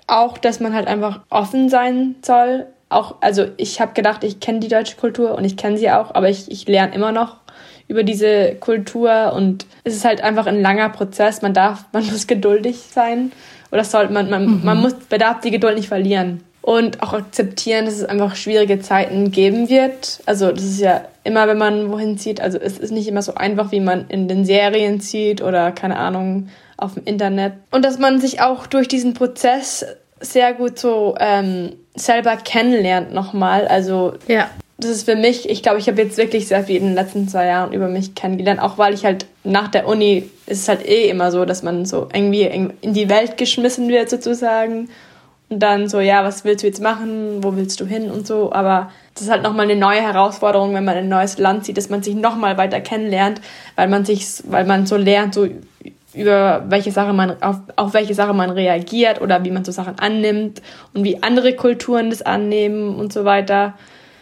[0.06, 2.64] Auch, dass man halt einfach offen sein soll.
[2.88, 6.14] Auch, also ich habe gedacht, ich kenne die deutsche Kultur und ich kenne sie auch,
[6.14, 7.39] aber ich, ich lerne immer noch
[7.90, 11.42] über diese Kultur und es ist halt einfach ein langer Prozess.
[11.42, 13.32] Man darf, man muss geduldig sein
[13.72, 14.64] oder sollte man, man, mhm.
[14.64, 16.44] man muss, bedarf die Geduld nicht verlieren.
[16.62, 20.20] Und auch akzeptieren, dass es einfach schwierige Zeiten geben wird.
[20.26, 22.40] Also das ist ja immer, wenn man wohin zieht.
[22.40, 25.96] Also es ist nicht immer so einfach, wie man in den Serien zieht oder keine
[25.96, 27.54] Ahnung auf dem Internet.
[27.70, 29.86] Und dass man sich auch durch diesen Prozess
[30.20, 33.66] sehr gut so ähm, selber kennenlernt nochmal.
[33.66, 34.50] Also ja
[34.80, 37.28] das ist für mich, ich glaube, ich habe jetzt wirklich sehr viel in den letzten
[37.28, 40.86] zwei Jahren über mich kennengelernt, auch weil ich halt nach der Uni ist es halt
[40.86, 44.88] eh immer so, dass man so irgendwie in die Welt geschmissen wird sozusagen.
[45.48, 48.10] Und dann so, ja, was willst du jetzt machen, wo willst du hin?
[48.10, 51.38] Und so, aber das ist halt nochmal eine neue Herausforderung, wenn man in ein neues
[51.38, 53.40] Land zieht, dass man sich nochmal weiter kennenlernt,
[53.74, 55.48] weil man sich, weil man so lernt, so
[56.14, 59.98] über welche Sache man, auf, auf welche Sache man reagiert oder wie man so Sachen
[59.98, 60.62] annimmt
[60.94, 63.74] und wie andere Kulturen das annehmen und so weiter.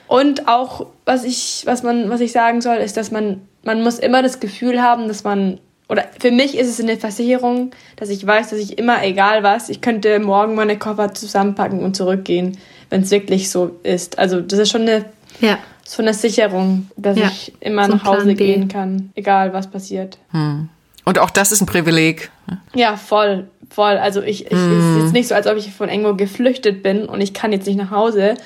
[0.08, 3.98] Und auch, was ich, was man, was ich sagen soll, ist, dass man, man muss
[3.98, 8.26] immer das Gefühl haben, dass man, oder für mich ist es eine Versicherung, dass ich
[8.26, 12.56] weiß, dass ich immer, egal was, ich könnte morgen meine Koffer zusammenpacken und zurückgehen,
[12.88, 14.18] wenn es wirklich so ist.
[14.18, 15.04] Also, das ist schon eine,
[15.40, 15.58] ja.
[15.84, 17.26] so eine Sicherung, dass ja.
[17.26, 20.18] ich immer so nach Hause gehen kann, egal was passiert.
[20.30, 20.70] Hm.
[21.04, 22.30] Und auch das ist ein Privileg.
[22.74, 23.98] Ja, voll, voll.
[23.98, 24.78] Also ich, ich hm.
[24.78, 27.52] es ist jetzt nicht so, als ob ich von irgendwo geflüchtet bin und ich kann
[27.52, 28.36] jetzt nicht nach Hause,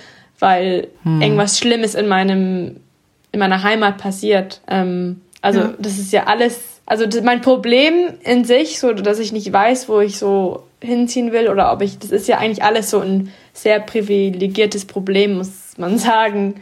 [0.43, 1.23] weil hm.
[1.23, 2.77] irgendwas Schlimmes in meinem
[3.31, 4.61] in meiner Heimat passiert.
[4.69, 5.75] Ähm, also ja.
[5.79, 9.89] das ist ja alles, also das, mein Problem in sich, so dass ich nicht weiß,
[9.89, 13.33] wo ich so hinziehen will oder ob ich, das ist ja eigentlich alles so ein
[13.55, 16.57] sehr privilegiertes Problem, muss man sagen.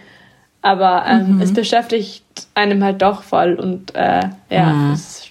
[0.63, 1.43] Aber ähm, mhm.
[1.43, 2.23] es beschäftigt
[2.55, 4.93] einem halt doch voll und äh, ja, mhm.
[4.93, 5.31] es ist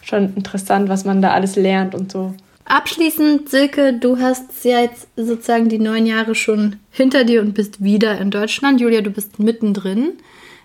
[0.00, 2.34] schon interessant, was man da alles lernt und so.
[2.72, 7.84] Abschließend, Silke, du hast ja jetzt sozusagen die neun Jahre schon hinter dir und bist
[7.84, 8.80] wieder in Deutschland.
[8.80, 10.14] Julia, du bist mittendrin.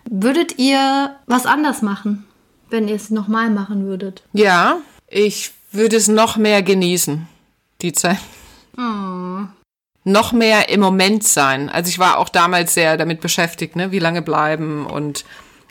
[0.09, 2.25] Würdet ihr was anders machen,
[2.69, 4.23] wenn ihr es nochmal machen würdet?
[4.31, 4.77] Ja,
[5.09, 7.27] ich würde es noch mehr genießen,
[7.81, 8.19] die Zeit.
[8.77, 9.41] Oh.
[10.05, 11.67] Noch mehr im Moment sein.
[11.67, 13.91] Also ich war auch damals sehr damit beschäftigt, ne?
[13.91, 15.25] wie lange bleiben und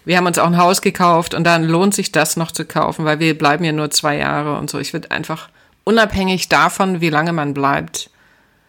[0.04, 3.06] wir haben uns auch ein Haus gekauft und dann lohnt sich das noch zu kaufen,
[3.06, 4.78] weil wir bleiben ja nur zwei Jahre und so.
[4.78, 5.48] Ich würde einfach
[5.86, 8.10] unabhängig davon, wie lange man bleibt,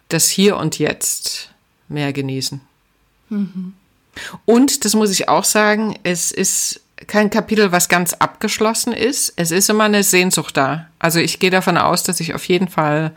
[0.08, 1.50] das Hier und Jetzt
[1.88, 2.60] mehr genießen.
[3.28, 3.74] Mhm.
[4.46, 9.32] Und, das muss ich auch sagen, es ist kein Kapitel, was ganz abgeschlossen ist.
[9.36, 10.86] Es ist immer eine Sehnsucht da.
[10.98, 13.12] Also ich gehe davon aus, dass ich auf jeden Fall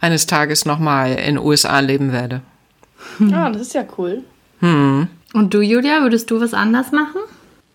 [0.00, 2.42] eines Tages nochmal in den USA leben werde.
[3.18, 4.24] Ja, ah, das ist ja cool.
[4.60, 5.08] Hm.
[5.32, 7.20] Und du, Julia, würdest du was anders machen?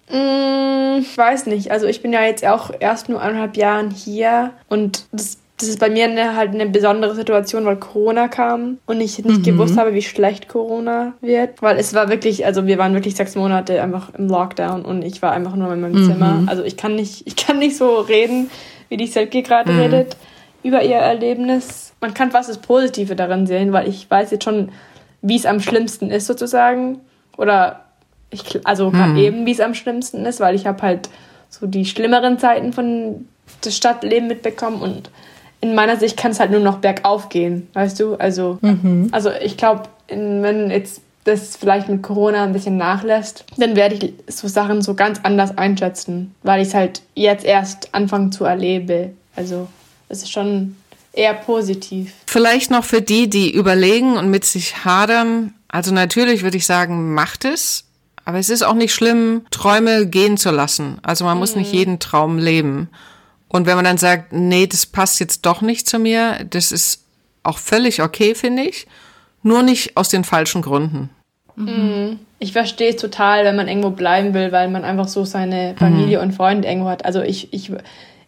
[0.09, 1.71] Mm, ich weiß nicht.
[1.71, 5.79] Also ich bin ja jetzt auch erst nur eineinhalb Jahren hier und das das ist
[5.79, 9.43] bei mir eine, halt eine besondere Situation, weil Corona kam und ich nicht mhm.
[9.43, 11.61] gewusst habe, wie schlecht Corona wird.
[11.61, 15.21] Weil es war wirklich, also wir waren wirklich sechs Monate einfach im Lockdown und ich
[15.21, 16.11] war einfach nur in meinem mhm.
[16.11, 16.43] Zimmer.
[16.47, 18.49] Also ich kann nicht, ich kann nicht so reden,
[18.89, 19.79] wie die Selke gerade mhm.
[19.79, 20.17] redet
[20.61, 21.93] über ihr Erlebnis.
[22.01, 24.69] Man kann fast das Positive darin sehen, weil ich weiß jetzt schon,
[25.21, 26.99] wie es am schlimmsten ist sozusagen.
[27.37, 27.84] Oder
[28.35, 29.17] ich, also mhm.
[29.17, 31.09] eben, wie es am schlimmsten ist, weil ich habe halt
[31.49, 33.27] so die schlimmeren Zeiten von
[33.61, 35.09] das Stadtleben mitbekommen und
[35.61, 38.15] in meiner Sicht kann es halt nur noch bergauf gehen, weißt du?
[38.15, 39.09] Also, mhm.
[39.11, 44.13] also ich glaube, wenn jetzt das vielleicht mit Corona ein bisschen nachlässt, dann werde ich
[44.27, 49.17] so Sachen so ganz anders einschätzen, weil ich es halt jetzt erst anfangen zu erleben.
[49.35, 49.67] Also
[50.07, 50.75] es ist schon
[51.13, 52.13] eher positiv.
[52.27, 55.55] Vielleicht noch für die, die überlegen und mit sich hadern.
[55.67, 57.85] Also natürlich würde ich sagen, macht es.
[58.25, 60.97] Aber es ist auch nicht schlimm, Träume gehen zu lassen.
[61.03, 61.39] Also man mhm.
[61.39, 61.77] muss nicht mhm.
[61.77, 62.89] jeden Traum leben.
[63.47, 67.03] Und wenn man dann sagt, nee, das passt jetzt doch nicht zu mir, das ist
[67.43, 68.87] auch völlig okay, finde ich.
[69.43, 71.11] Nur nicht aus den falschen Gründen.
[71.55, 72.19] Mhm.
[72.39, 76.17] Ich verstehe es total, wenn man irgendwo bleiben will, weil man einfach so seine Familie
[76.17, 76.23] mhm.
[76.23, 77.05] und Freunde irgendwo hat.
[77.05, 77.71] Also ich, ich,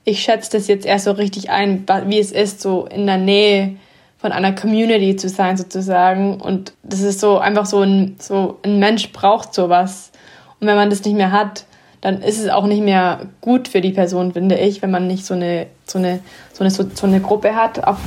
[0.06, 3.78] ich schätze das jetzt erst so richtig ein, wie es ist, so in der Nähe
[4.18, 6.42] von einer Community zu sein sozusagen.
[6.42, 10.12] Und das ist so einfach so ein, so ein Mensch braucht sowas.
[10.60, 11.66] Und wenn man das nicht mehr hat,
[12.02, 15.26] dann ist es auch nicht mehr gut für die Person, finde ich, wenn man nicht
[15.26, 16.20] so eine, so eine,
[16.54, 17.98] so eine, so, eine Gruppe hat, auf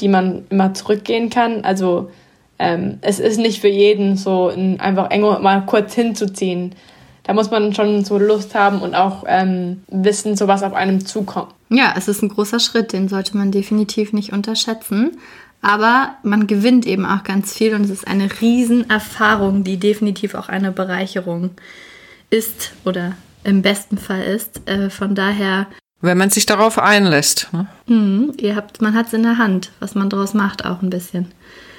[0.00, 1.64] die man immer zurückgehen kann.
[1.64, 2.10] Also
[2.58, 6.74] ähm, es ist nicht für jeden so in, einfach irgendwo mal kurz hinzuziehen.
[7.24, 11.04] Da muss man schon so Lust haben und auch ähm, wissen, so was auf einem
[11.04, 11.48] zukommt.
[11.70, 15.16] Ja, es ist ein großer Schritt, den sollte man definitiv nicht unterschätzen.
[15.64, 20.50] Aber man gewinnt eben auch ganz viel und es ist eine Riesenerfahrung, die definitiv auch
[20.50, 21.52] eine Bereicherung
[22.28, 24.68] ist oder im besten Fall ist.
[24.68, 25.66] Äh, von daher.
[26.02, 27.48] Wenn man sich darauf einlässt.
[27.52, 27.66] Ne?
[27.86, 30.90] Mh, ihr habt, man hat es in der Hand, was man daraus macht, auch ein
[30.90, 31.32] bisschen.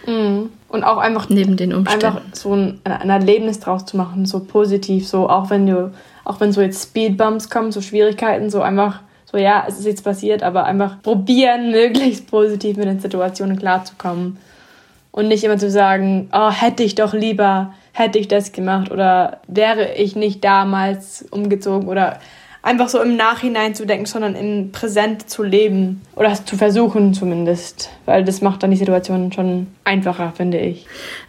[0.07, 0.49] Mhm.
[0.67, 2.05] Und auch einfach neben den Umständen.
[2.07, 5.91] Einfach so ein, ein Erlebnis draus zu machen, so positiv, so auch wenn du,
[6.23, 9.01] auch wenn so jetzt Speedbumps kommen, so Schwierigkeiten, so einfach
[9.35, 14.37] so ja, es ist jetzt passiert, aber einfach probieren, möglichst positiv mit den Situationen klarzukommen.
[15.11, 19.39] Und nicht immer zu sagen, oh, hätte ich doch lieber, hätte ich das gemacht oder
[19.47, 22.19] wäre ich nicht damals umgezogen oder
[22.61, 27.89] einfach so im Nachhinein zu denken, sondern im Präsent zu leben oder zu versuchen zumindest,
[28.05, 30.85] weil das macht dann die Situation schon einfacher, finde ich.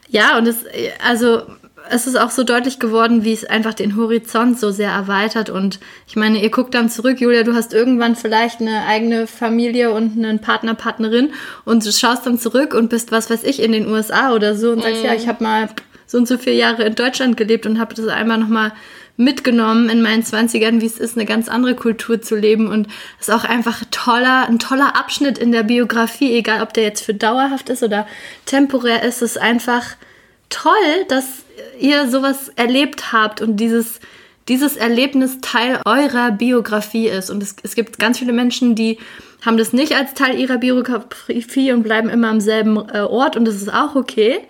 [0.08, 0.64] Ja, und es,
[1.06, 1.42] also
[1.90, 5.50] es ist auch so deutlich geworden, wie es einfach den Horizont so sehr erweitert.
[5.50, 9.92] Und ich meine, ihr guckt dann zurück, Julia, du hast irgendwann vielleicht eine eigene Familie
[9.92, 11.30] und einen Partner, Partnerin
[11.64, 14.72] und du schaust dann zurück und bist, was weiß ich, in den USA oder so
[14.72, 15.06] und sagst, mm.
[15.06, 15.68] ja, ich habe mal
[16.06, 18.72] so und so viele Jahre in Deutschland gelebt und habe das einmal nochmal
[19.16, 22.68] mitgenommen in meinen Zwanzigern, wie es ist, eine ganz andere Kultur zu leben.
[22.68, 22.86] Und
[23.18, 27.04] es ist auch einfach toller, ein toller Abschnitt in der Biografie, egal ob der jetzt
[27.04, 28.06] für dauerhaft ist oder
[28.44, 29.22] temporär ist.
[29.22, 29.96] Es ist einfach
[30.48, 31.44] toll, dass
[31.78, 34.00] ihr sowas erlebt habt und dieses,
[34.48, 37.30] dieses Erlebnis Teil eurer Biografie ist.
[37.30, 38.98] Und es, es gibt ganz viele Menschen, die
[39.44, 43.44] haben das nicht als Teil ihrer Biografie und bleiben immer am selben äh, Ort und
[43.44, 44.40] das ist auch okay.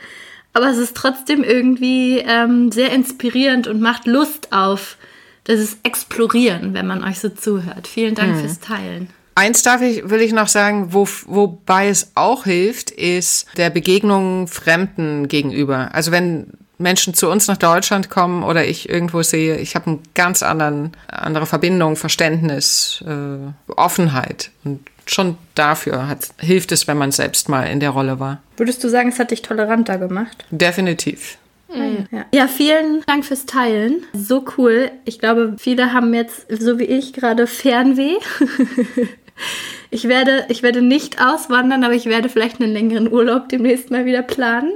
[0.52, 4.96] Aber es ist trotzdem irgendwie ähm, sehr inspirierend und macht Lust auf
[5.44, 7.86] das Explorieren, wenn man euch so zuhört.
[7.86, 8.40] Vielen Dank hm.
[8.40, 9.10] fürs Teilen.
[9.36, 14.48] Eins darf ich, will ich noch sagen, wo, wobei es auch hilft, ist der Begegnung
[14.48, 15.90] Fremden gegenüber.
[15.92, 19.98] Also wenn Menschen zu uns nach Deutschland kommen oder ich irgendwo sehe, ich habe eine
[20.14, 24.52] ganz anderen, andere Verbindung, Verständnis, äh, Offenheit.
[24.64, 28.40] Und schon dafür hat, hilft es, wenn man selbst mal in der Rolle war.
[28.56, 30.46] Würdest du sagen, es hat dich toleranter gemacht?
[30.50, 31.36] Definitiv.
[31.68, 32.06] Mhm.
[32.10, 32.24] Ja.
[32.32, 34.02] ja, vielen Dank fürs Teilen.
[34.14, 34.90] So cool.
[35.04, 38.14] Ich glaube, viele haben jetzt, so wie ich, gerade Fernweh.
[39.90, 44.04] Ich werde, ich werde nicht auswandern, aber ich werde vielleicht einen längeren Urlaub demnächst mal
[44.04, 44.72] wieder planen,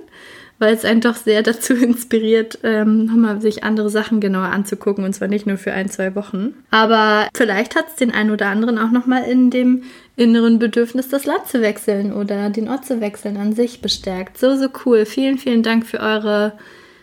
[0.58, 5.12] weil es einen doch sehr dazu inspiriert, ähm, nochmal sich andere Sachen genauer anzugucken und
[5.12, 6.54] zwar nicht nur für ein, zwei Wochen.
[6.70, 9.82] Aber vielleicht hat es den einen oder anderen auch nochmal in dem
[10.16, 14.38] inneren Bedürfnis, das Land zu wechseln oder den Ort zu wechseln an sich bestärkt.
[14.38, 15.06] So, so cool.
[15.06, 16.52] Vielen, vielen Dank für eure,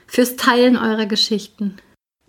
[0.05, 1.77] fürs Teilen eurer Geschichten.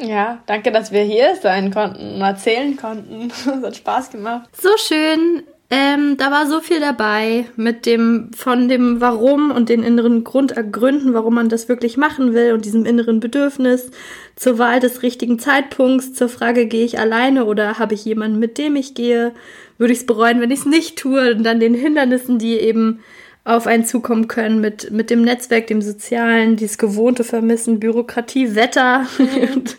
[0.00, 3.28] Ja, danke, dass wir hier sein konnten und erzählen konnten.
[3.38, 4.48] Es hat Spaß gemacht.
[4.60, 5.42] So schön.
[5.70, 11.12] Ähm, da war so viel dabei mit dem, von dem Warum und den inneren Grundgründen,
[11.12, 13.90] warum man das wirklich machen will und diesem inneren Bedürfnis,
[14.34, 18.56] zur Wahl des richtigen Zeitpunkts, zur Frage, gehe ich alleine oder habe ich jemanden, mit
[18.56, 19.34] dem ich gehe?
[19.76, 21.34] Würde ich es bereuen, wenn ich es nicht tue?
[21.34, 23.00] Und dann den Hindernissen, die eben
[23.48, 29.06] auf einen zukommen können mit, mit dem Netzwerk, dem Sozialen, dieses gewohnte Vermissen, Bürokratie, Wetter.
[29.18, 29.48] Mhm.
[29.54, 29.76] und,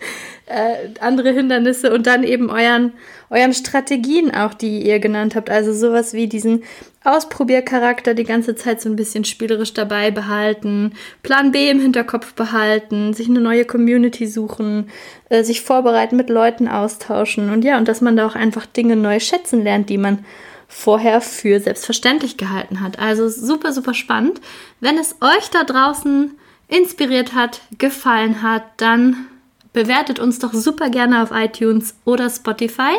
[0.50, 2.94] äh, andere Hindernisse und dann eben euren,
[3.30, 5.52] euren Strategien auch, die ihr genannt habt.
[5.52, 6.64] Also sowas wie diesen
[7.04, 13.14] Ausprobiercharakter die ganze Zeit so ein bisschen spielerisch dabei behalten, Plan B im Hinterkopf behalten,
[13.14, 14.90] sich eine neue Community suchen,
[15.30, 18.96] äh, sich vorbereiten, mit Leuten austauschen und ja, und dass man da auch einfach Dinge
[18.96, 20.26] neu schätzen lernt, die man
[20.70, 23.00] vorher für selbstverständlich gehalten hat.
[23.00, 24.40] Also super, super spannend.
[24.80, 26.32] Wenn es euch da draußen
[26.70, 29.28] inspiriert hat, gefallen hat, dann
[29.74, 32.94] bewertet uns doch super gerne auf iTunes oder Spotify.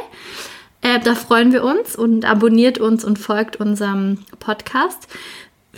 [0.83, 5.07] Äh, da freuen wir uns und abonniert uns und folgt unserem Podcast.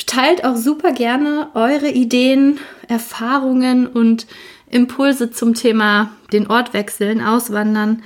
[0.06, 4.26] Teilt auch super gerne eure Ideen, Erfahrungen und
[4.70, 8.02] Impulse zum Thema den Ort wechseln, auswandern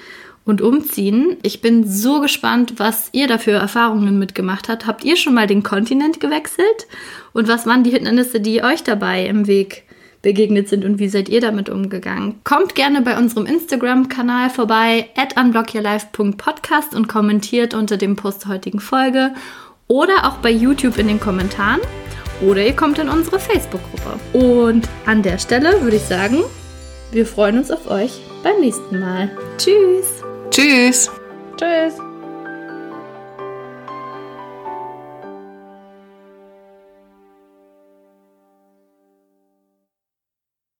[0.46, 1.36] und umziehen.
[1.42, 4.86] Ich bin so gespannt, was ihr dafür Erfahrungen mitgemacht habt.
[4.86, 6.86] Habt ihr schon mal den Kontinent gewechselt?
[7.34, 9.82] Und was waren die Hindernisse, die euch dabei im Weg
[10.22, 12.36] begegnet sind und wie seid ihr damit umgegangen?
[12.44, 18.80] Kommt gerne bei unserem Instagram-Kanal vorbei, at unblockyourlife.podcast und kommentiert unter dem Post der heutigen
[18.80, 19.34] Folge
[19.88, 21.80] oder auch bei YouTube in den Kommentaren
[22.40, 24.18] oder ihr kommt in unsere Facebook-Gruppe.
[24.32, 26.42] Und an der Stelle würde ich sagen,
[27.12, 29.30] wir freuen uns auf euch beim nächsten Mal.
[29.58, 30.25] Tschüss!
[30.50, 31.10] Tschüss!
[31.56, 32.05] Tschüss!